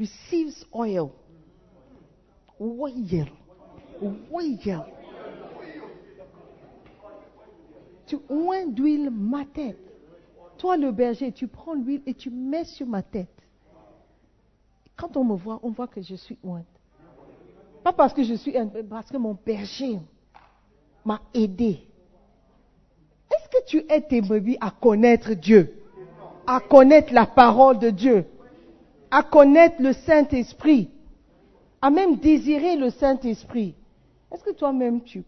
receives 0.00 0.66
oil. 0.72 1.10
Oil. 2.58 3.28
Oil. 4.30 4.84
Tu 8.06 8.18
oins 8.28 8.66
d'huile 8.66 9.10
ma 9.10 9.44
tête. 9.44 9.78
Toi, 10.58 10.76
le 10.76 10.92
berger, 10.92 11.32
tu 11.32 11.48
prends 11.48 11.74
l'huile 11.74 12.02
et 12.06 12.14
tu 12.14 12.30
mets 12.30 12.64
sur 12.64 12.86
ma 12.86 13.02
tête. 13.02 13.28
Quand 14.96 15.16
on 15.16 15.24
me 15.24 15.34
voit, 15.34 15.58
on 15.62 15.70
voit 15.70 15.88
que 15.88 16.02
je 16.02 16.14
suis 16.14 16.38
ointe. 16.44 16.66
Pas 17.82 17.92
parce 17.92 18.12
que 18.12 18.22
je 18.22 18.34
suis 18.34 18.56
un, 18.56 18.66
parce 18.66 19.10
que 19.10 19.16
mon 19.16 19.36
berger 19.44 19.98
m'a 21.04 21.20
aidé. 21.34 21.80
Est-ce 23.30 23.48
que 23.48 23.64
tu 23.66 23.84
aides 23.88 24.08
tes 24.08 24.22
à 24.60 24.70
connaître 24.70 25.32
Dieu, 25.32 25.82
à 26.46 26.60
connaître 26.60 27.12
la 27.12 27.26
parole 27.26 27.78
de 27.78 27.90
Dieu, 27.90 28.26
à 29.10 29.22
connaître 29.22 29.76
le 29.80 29.92
Saint-Esprit, 29.92 30.90
à 31.80 31.90
même 31.90 32.16
désirer 32.16 32.76
le 32.76 32.90
Saint-Esprit? 32.90 33.74
Est-ce 34.32 34.44
que 34.44 34.52
toi-même 34.52 35.02
tu 35.02 35.24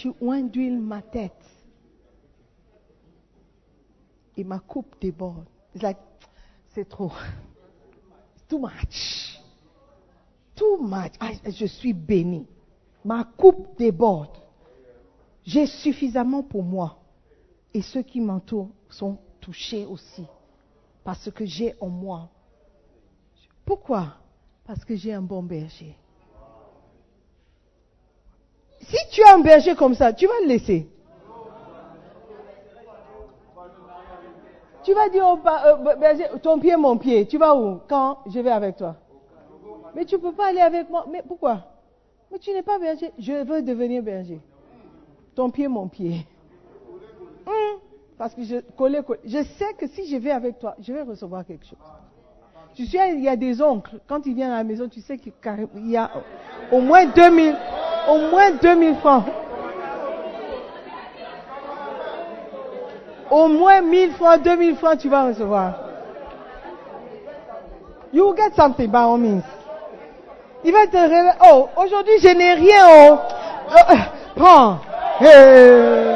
tu 0.00 0.14
induis 0.22 0.70
ma 0.70 1.02
tête. 1.02 1.44
Et 4.34 4.44
ma 4.44 4.58
coupe 4.58 4.98
déborde. 4.98 5.44
Like, 5.74 5.98
c'est 6.70 6.88
trop. 6.88 7.12
Too 8.48 8.58
much. 8.58 9.38
Too 10.54 10.78
much. 10.80 11.12
Je 11.44 11.66
suis 11.66 11.92
béni. 11.92 12.46
Ma 13.04 13.24
coupe 13.24 13.76
déborde. 13.76 14.38
J'ai 15.44 15.66
suffisamment 15.66 16.42
pour 16.42 16.62
moi. 16.62 16.98
Et 17.74 17.82
ceux 17.82 18.02
qui 18.02 18.22
m'entourent 18.22 18.70
sont 18.88 19.18
touchés 19.38 19.84
aussi. 19.84 20.24
Parce 21.04 21.30
que 21.30 21.44
j'ai 21.44 21.74
en 21.78 21.90
moi. 21.90 22.30
Pourquoi? 23.70 24.14
Parce 24.66 24.84
que 24.84 24.96
j'ai 24.96 25.12
un 25.12 25.22
bon 25.22 25.44
berger. 25.44 25.94
Si 28.80 28.96
tu 29.12 29.22
as 29.22 29.36
un 29.36 29.38
berger 29.38 29.76
comme 29.76 29.94
ça, 29.94 30.12
tu 30.12 30.26
vas 30.26 30.40
le 30.42 30.48
laisser. 30.48 30.88
Tu 34.82 34.92
vas 34.92 35.08
dire 35.08 35.24
au 35.24 35.38
euh, 35.38 35.94
berger, 35.94 36.24
ton 36.42 36.58
pied, 36.58 36.76
mon 36.76 36.98
pied. 36.98 37.28
Tu 37.28 37.38
vas 37.38 37.54
où? 37.54 37.78
Quand 37.88 38.18
je 38.26 38.40
vais 38.40 38.50
avec 38.50 38.76
toi. 38.76 38.96
Mais 39.94 40.04
tu 40.04 40.16
ne 40.16 40.20
peux 40.20 40.32
pas 40.32 40.48
aller 40.48 40.62
avec 40.62 40.90
moi. 40.90 41.06
Mais 41.08 41.22
pourquoi? 41.22 41.62
Mais 42.32 42.40
tu 42.40 42.50
n'es 42.52 42.62
pas 42.62 42.80
berger. 42.80 43.12
Je 43.20 43.44
veux 43.44 43.62
devenir 43.62 44.02
berger. 44.02 44.40
Ton 45.36 45.48
pied, 45.48 45.68
mon 45.68 45.86
pied. 45.86 46.26
Hum, 47.46 47.78
parce 48.18 48.34
que 48.34 48.42
je, 48.42 48.56
je 48.56 49.42
sais 49.44 49.74
que 49.78 49.86
si 49.86 50.08
je 50.08 50.16
vais 50.16 50.32
avec 50.32 50.58
toi, 50.58 50.74
je 50.80 50.92
vais 50.92 51.02
recevoir 51.02 51.46
quelque 51.46 51.66
chose. 51.66 51.78
Tu 52.74 52.86
sais, 52.86 53.12
il 53.12 53.20
y 53.20 53.28
a 53.28 53.36
des 53.36 53.60
oncles. 53.60 53.98
Quand 54.08 54.24
ils 54.26 54.34
viennent 54.34 54.52
à 54.52 54.58
la 54.58 54.64
maison, 54.64 54.88
tu 54.88 55.00
sais 55.00 55.18
qu'il 55.18 55.32
y 55.86 55.96
a 55.96 56.10
au 56.70 56.80
moins 56.80 57.06
2000, 57.06 57.56
au 58.08 58.18
moins 58.30 58.50
2000 58.52 58.96
francs. 58.96 59.24
Au 63.30 63.48
moins 63.48 63.80
1000 63.80 64.12
francs, 64.12 64.42
2000 64.42 64.76
francs, 64.76 64.98
tu 64.98 65.08
vas 65.08 65.24
recevoir. 65.24 65.74
You 68.12 68.26
will 68.26 68.36
get 68.36 68.54
something 68.56 68.90
by 68.90 68.98
all 68.98 69.18
means. 69.18 69.42
Il 70.64 70.72
va 70.72 70.86
te 70.86 70.96
révéler, 70.96 71.30
oh, 71.48 71.68
aujourd'hui 71.76 72.18
je 72.20 72.28
n'ai 72.28 72.54
rien, 72.54 72.84
oh, 72.88 73.18
oh 73.70 73.94
prends. 74.34 74.78
Yeah. 75.20 76.09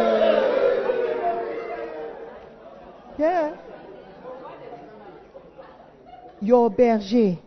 Your 6.44 6.68
berger, 6.68 7.38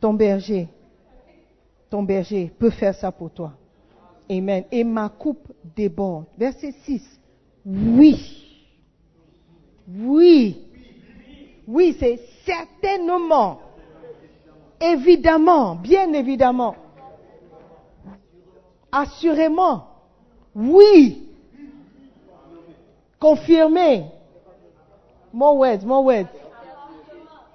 ton 0.00 0.14
berger, 0.14 0.68
ton 1.90 2.04
berger 2.04 2.52
peut 2.56 2.70
faire 2.70 2.94
ça 2.94 3.10
pour 3.10 3.30
toi. 3.30 3.52
Amen. 4.30 4.64
Et 4.70 4.84
ma 4.84 5.08
coupe 5.08 5.52
déborde. 5.76 6.26
Verset 6.38 6.72
6. 6.84 7.20
Oui. 7.66 8.46
Oui. 9.88 10.64
Oui, 11.66 11.96
c'est 11.98 12.20
certainement. 12.44 13.60
Évidemment, 14.80 15.74
bien 15.74 16.12
évidemment. 16.12 16.76
Assurément. 18.92 19.86
Oui. 20.54 21.28
Confirmé. 23.18 24.06
More 25.32 25.56
words, 25.56 25.84
more 25.84 26.04
words. 26.04 26.28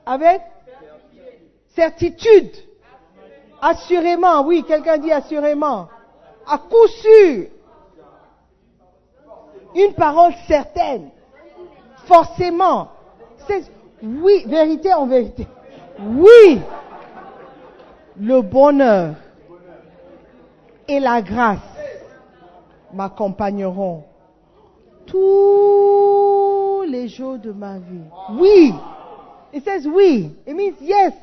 Avec? 0.06 0.42
Certitude. 1.76 2.52
Assurément, 3.62 4.46
oui, 4.46 4.64
quelqu'un 4.68 4.98
dit 4.98 5.12
assurément. 5.12 5.88
À 6.48 6.58
coup 6.58 6.88
sûr. 6.88 7.48
Une 9.76 9.94
parole 9.94 10.34
certaine. 10.48 11.10
Forcément. 12.06 12.90
Oui, 14.02 14.46
vérité 14.48 14.94
en 14.94 15.08
vérité. 15.08 15.48
Oui. 16.00 16.62
Le 18.18 18.42
bonheur 18.42 19.16
et 20.88 21.00
la 21.00 21.22
grâce 21.22 21.60
m'accompagneront 22.94 24.04
tous 25.06 26.84
les 26.88 27.08
jours 27.10 27.38
de 27.38 27.52
ma 27.52 27.80
vie. 27.80 28.06
Oui. 28.32 28.74
It 29.54 29.64
says 29.64 29.88
oui. 29.88 30.36
It 30.48 30.56
means 30.56 30.76
yes. 30.82 31.14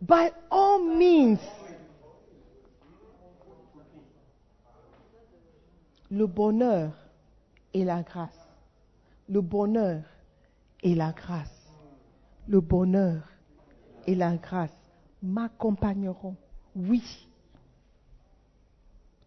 By 0.00 0.30
all 0.50 0.96
means. 0.96 1.40
Le 6.10 6.26
bonheur 6.26 6.92
et 7.74 7.84
la 7.84 8.02
grâce. 8.02 8.48
Le 9.28 9.40
bonheur 9.40 10.02
et 10.82 10.94
la 10.94 11.12
grâce. 11.12 11.72
Le 12.46 12.60
bonheur 12.60 13.22
et 14.06 14.14
la 14.14 14.36
grâce 14.36 14.74
m'accompagneront. 15.22 16.36
Oui. 16.74 17.28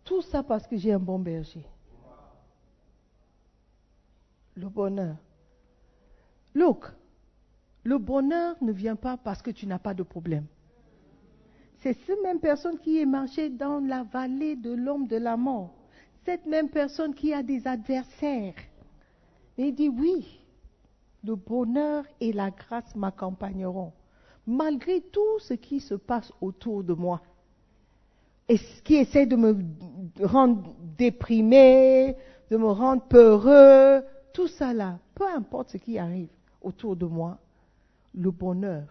Tout 0.04 0.22
ça 0.24 0.42
parce 0.42 0.66
que 0.66 0.78
j'ai 0.78 0.94
un 0.94 1.00
bon 1.00 1.20
berger. 1.20 1.66
Le 4.56 4.70
bonheur. 4.70 5.18
Look, 6.56 6.86
le 7.84 7.98
bonheur 7.98 8.56
ne 8.62 8.72
vient 8.72 8.96
pas 8.96 9.18
parce 9.18 9.42
que 9.42 9.52
tu 9.52 9.68
n'as 9.68 9.80
pas 9.80 9.94
de 9.94 10.04
problème. 10.04 10.46
C'est 11.82 11.98
cette 12.06 12.22
même 12.22 12.40
personne 12.40 12.78
qui 12.78 13.00
est 13.00 13.06
marchée 13.06 13.50
dans 13.50 13.80
la 13.80 14.04
vallée 14.04 14.56
de 14.56 14.72
l'homme 14.72 15.08
de 15.08 15.18
la 15.18 15.36
mort. 15.36 15.74
Cette 16.26 16.46
même 16.46 16.70
personne 16.70 17.16
qui 17.16 17.34
a 17.34 17.42
des 17.42 17.66
adversaires. 17.68 18.54
Et 19.58 19.68
il 19.68 19.76
dit 19.76 19.90
oui, 19.90 20.40
le 21.24 21.36
bonheur 21.36 22.06
et 22.20 22.34
la 22.34 22.52
grâce 22.52 22.96
m'accompagneront, 22.96 23.94
malgré 24.46 25.02
tout 25.02 25.40
ce 25.40 25.56
qui 25.56 25.80
se 25.80 25.96
passe 25.96 26.32
autour 26.40 26.84
de 26.84 26.94
moi. 26.94 27.22
Et 28.48 28.58
ce 28.58 28.82
qui 28.84 28.96
essaie 28.96 29.26
de 29.26 29.36
me 29.36 29.58
rendre 30.24 30.76
déprimé, 30.98 32.16
de 32.52 32.58
me 32.58 32.70
rendre 32.70 33.04
peureux, 33.04 34.04
tout 34.34 34.48
ça 34.48 34.72
là, 34.72 35.00
peu 35.16 35.28
importe 35.28 35.70
ce 35.70 35.78
qui 35.78 35.98
arrive 35.98 36.30
autour 36.62 36.96
de 36.96 37.06
moi, 37.06 37.40
le 38.14 38.30
bonheur, 38.30 38.84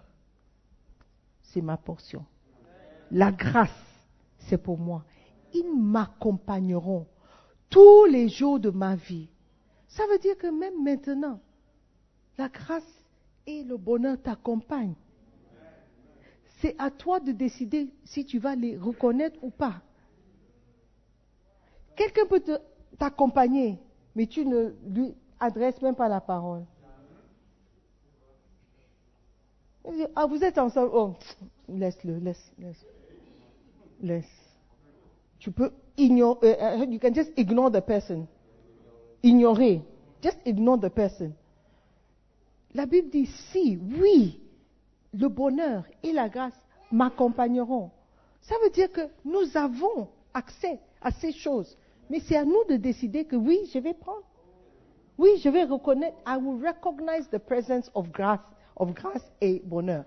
c'est 1.43 1.61
ma 1.61 1.77
portion. 1.77 2.25
La 3.11 3.33
grâce, 3.33 3.71
c'est 4.39 4.59
pour 4.59 4.79
moi. 4.79 5.05
Ils 5.53 5.77
m'accompagneront 5.77 7.07
tous 7.69 8.05
les 8.07 8.29
jours 8.29 8.61
de 8.61 8.71
ma 8.71 8.95
vie. 8.95 9.29
Ça 9.89 10.05
veut 10.11 10.19
dire 10.19 10.37
que 10.39 10.47
même 10.47 10.83
maintenant, 10.83 11.41
la 12.39 12.49
grâce 12.49 13.05
et 13.47 13.65
le 13.65 13.77
bonheur 13.77 14.17
t'accompagnent. 14.23 14.95
C'est 16.61 16.77
à 16.79 16.91
toi 16.91 17.21
de 17.21 17.33
décider 17.33 17.91
si 18.05 18.25
tu 18.25 18.39
vas 18.39 18.55
les 18.55 18.77
reconnaître 18.77 19.39
ou 19.43 19.51
pas. 19.51 19.81
Quelqu'un 21.97 22.27
peut 22.27 22.43
t'accompagner, 22.99 23.79
mais 24.15 24.27
tu 24.27 24.45
ne 24.47 24.75
lui 24.87 25.15
adresses 25.39 25.81
même 25.83 25.97
pas 25.97 26.09
la 26.09 26.21
parole. 26.21 26.65
Ah, 30.15 30.27
vous 30.27 30.45
êtes 30.45 30.59
ensemble. 30.59 30.91
Oh, 30.93 31.15
laisse-le, 31.69 32.19
laisse, 32.19 32.53
laisse. 32.59 32.87
Laisse. 34.01 34.27
Tu 35.39 35.51
peux 35.51 35.73
ignorer. 35.97 36.57
Uh, 36.61 36.85
you 36.85 36.99
can 36.99 37.15
just 37.15 37.31
ignore 37.37 37.71
the 37.71 37.81
person. 37.81 38.27
Ignorer. 39.23 39.83
Just 40.23 40.39
ignore 40.45 40.79
the 40.79 40.91
person. 40.91 41.35
La 42.75 42.87
Bible 42.87 43.11
dit 43.11 43.27
si, 43.51 43.79
oui, 43.99 44.41
le 45.13 45.29
bonheur 45.29 45.85
et 46.03 46.13
la 46.13 46.29
grâce 46.29 46.55
m'accompagneront. 46.93 47.91
Ça 48.43 48.55
veut 48.63 48.71
dire 48.71 48.91
que 48.93 49.09
nous 49.25 49.57
avons 49.57 50.09
accès 50.35 50.79
à 51.01 51.11
ces 51.11 51.33
choses. 51.33 51.77
Mais 52.09 52.21
c'est 52.21 52.37
à 52.37 52.45
nous 52.45 52.65
de 52.69 52.77
décider 52.77 53.25
que 53.25 53.37
oui, 53.37 53.59
je 53.73 53.79
vais 53.79 53.95
prendre. 53.95 54.25
Oui, 55.19 55.31
je 55.43 55.49
vais 55.49 55.65
reconnaître. 55.65 56.17
I 56.27 56.37
will 56.37 56.61
recognize 56.63 57.29
the 57.31 57.39
presence 57.39 57.91
of 57.95 58.11
grace, 58.11 58.41
of 58.77 58.93
grâce 58.95 59.25
et 59.41 59.63
bonheur. 59.65 60.05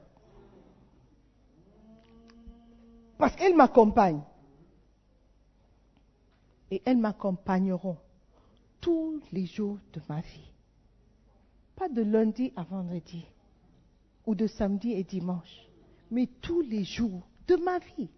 Parce 3.24 3.38
qu'elles 3.38 3.56
m'accompagnent. 3.56 4.26
Et 6.70 6.82
elles 6.84 6.98
m'accompagneront 6.98 7.96
tous 8.82 9.22
les 9.32 9.46
jours 9.46 9.78
de 9.94 10.02
ma 10.10 10.20
vie. 10.20 10.52
Pas 11.78 11.88
de 11.88 12.02
lundi 12.02 12.52
à 12.58 12.64
vendredi 12.64 13.26
ou 14.26 14.36
de 14.36 14.46
samedi 14.46 14.92
et 14.92 15.06
dimanche, 15.06 15.70
mais 16.12 16.28
tous 16.42 16.60
les 16.64 16.84
jours 16.84 17.26
de 17.48 17.56
ma 17.56 17.80
vie. 17.80 18.10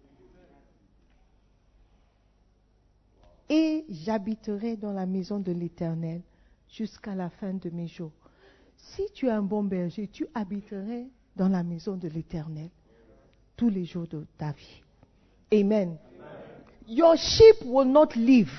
Et 3.48 3.84
j'habiterai 3.88 4.76
dans 4.76 4.92
la 4.92 5.06
maison 5.06 5.38
de 5.38 5.52
l'Éternel 5.52 6.20
jusqu'à 6.68 7.14
la 7.14 7.30
fin 7.30 7.54
de 7.54 7.70
mes 7.70 7.86
jours. 7.86 8.10
Si 8.76 9.02
tu 9.14 9.28
es 9.28 9.30
un 9.30 9.42
bon 9.42 9.62
berger, 9.62 10.08
tu 10.08 10.26
habiterais 10.34 11.06
dans 11.36 11.48
la 11.48 11.62
maison 11.62 11.96
de 11.96 12.08
l'Éternel 12.08 12.70
tous 13.56 13.68
les 13.68 13.84
jours 13.84 14.08
de 14.08 14.26
ta 14.36 14.50
vie. 14.50 14.82
Amen. 15.52 15.98
Your 16.86 17.16
sheep 17.16 17.64
will 17.64 17.84
not 17.84 18.14
live. 18.16 18.50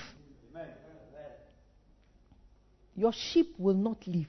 Your 2.96 3.14
sheep 3.14 3.54
will 3.60 3.78
not 3.78 3.98
leave. 4.08 4.28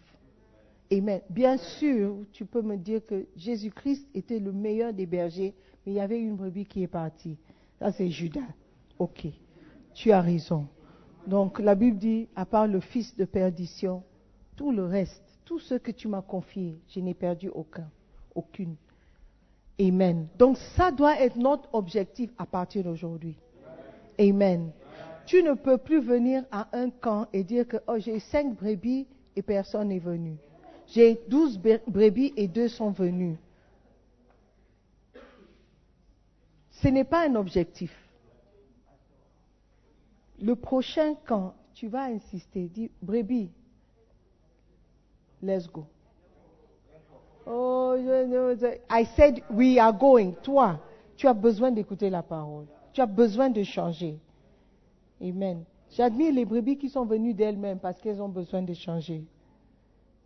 Amen. 0.93 1.21
Bien 1.29 1.57
sûr, 1.57 2.17
tu 2.33 2.45
peux 2.45 2.63
me 2.63 2.77
dire 2.77 3.05
que 3.05 3.27
Jésus-Christ 3.37 4.07
était 4.15 4.39
le 4.39 4.53
meilleur 4.53 4.93
des 4.93 5.07
bergers, 5.07 5.55
mais 5.85 5.93
il 5.93 5.95
y 5.97 6.01
avait 6.01 6.21
une 6.21 6.37
brebis 6.37 6.67
qui 6.67 6.83
est 6.83 6.89
partie. 6.89 7.37
Ça, 7.79 7.93
c'est 7.93 8.11
Judas. 8.11 8.41
Ok. 8.99 9.27
Tu 9.95 10.13
as 10.13 10.21
raison. 10.21 10.67
Donc, 11.27 11.59
la 11.59 11.75
Bible 11.75 11.99
dit, 11.99 12.29
à 12.35 12.47
part 12.47 12.67
le 12.67 12.81
fils 12.81 13.17
de 13.17 13.25
perdition, 13.25 14.03
tout 14.57 14.73
le 14.73 14.85
reste, 14.85 15.23
tout 15.45 15.59
ce 15.59 15.75
que 15.75 15.91
tu 15.91 16.09
m'as 16.09 16.23
confié, 16.23 16.79
je 16.89 17.01
n'ai 17.01 17.15
perdu 17.15 17.49
aucun, 17.49 17.91
aucune. 18.35 18.77
Amen. 19.81 20.27
Donc, 20.37 20.59
ça 20.77 20.91
doit 20.91 21.21
être 21.21 21.37
notre 21.37 21.69
objectif 21.73 22.31
à 22.37 22.47
partir 22.47 22.83
d'aujourd'hui. 22.83 23.37
Amen. 24.19 24.73
Tu 25.27 25.43
ne 25.43 25.53
peux 25.53 25.79
plus 25.79 26.01
venir 26.01 26.45
à 26.51 26.69
un 26.73 26.91
camp 26.91 27.29
et 27.33 27.45
dire 27.45 27.69
que 27.69 27.77
oh, 27.87 27.99
j'ai 27.99 28.19
cinq 28.19 28.55
brebis 28.57 29.07
et 29.37 29.43
personne 29.43 29.89
n'est 29.89 29.99
venu. 29.99 30.37
J'ai 30.87 31.21
douze 31.29 31.59
brebis 31.59 32.33
et 32.37 32.49
deux 32.49 32.69
sont 32.69 32.91
venus. 32.91 33.37
Ce 36.71 36.89
n'est 36.89 37.05
pas 37.05 37.29
un 37.29 37.35
objectif. 37.35 37.95
Le 40.41 40.55
prochain 40.57 41.15
camp, 41.27 41.55
tu 41.75 41.89
vas 41.89 42.05
insister, 42.05 42.69
dis 42.69 42.91
brebis, 43.03 43.51
let's 45.43 45.69
go. 45.69 45.87
Oh, 47.51 47.97
I 48.91 49.05
said 49.17 49.43
we 49.51 49.79
are 49.79 49.93
going. 49.93 50.35
Toi, 50.43 50.79
tu 51.17 51.27
as 51.27 51.35
besoin 51.35 51.71
d'écouter 51.71 52.11
la 52.11 52.23
parole. 52.23 52.67
Tu 52.93 53.01
as 53.01 53.07
besoin 53.07 53.49
de 53.49 53.63
changer. 53.63 54.19
Amen. 55.23 55.65
J'admire 55.91 56.33
les 56.35 56.45
brebis 56.45 56.77
qui 56.77 56.91
sont 56.91 57.07
venues 57.07 57.33
d'elles-mêmes 57.33 57.79
parce 57.79 57.99
qu'elles 58.01 58.21
ont 58.21 58.29
besoin 58.29 58.61
de 58.61 58.75
changer. 58.75 59.25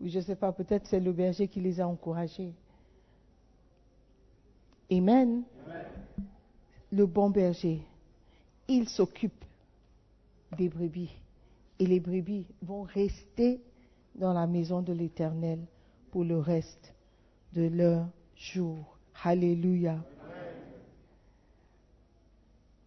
Ou 0.00 0.08
je 0.08 0.18
ne 0.18 0.24
sais 0.24 0.34
pas, 0.34 0.50
peut-être 0.50 0.86
c'est 0.86 0.98
le 0.98 1.12
berger 1.12 1.46
qui 1.46 1.60
les 1.60 1.80
a 1.80 1.86
encouragées. 1.86 2.52
Amen. 4.90 5.44
Le 6.90 7.06
bon 7.06 7.30
berger, 7.30 7.80
il 8.66 8.88
s'occupe 8.88 9.44
des 10.58 10.68
brebis. 10.68 11.14
Et 11.78 11.86
les 11.86 12.00
brebis 12.00 12.46
vont 12.62 12.82
rester 12.82 13.60
dans 14.16 14.32
la 14.32 14.46
maison 14.46 14.82
de 14.82 14.92
l'Éternel 14.92 15.60
pour 16.10 16.24
le 16.24 16.38
reste 16.38 16.92
de 17.52 17.68
leur 17.68 18.08
jour. 18.36 18.98
Hallelujah. 19.24 20.04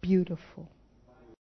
Beautiful. 0.02 0.75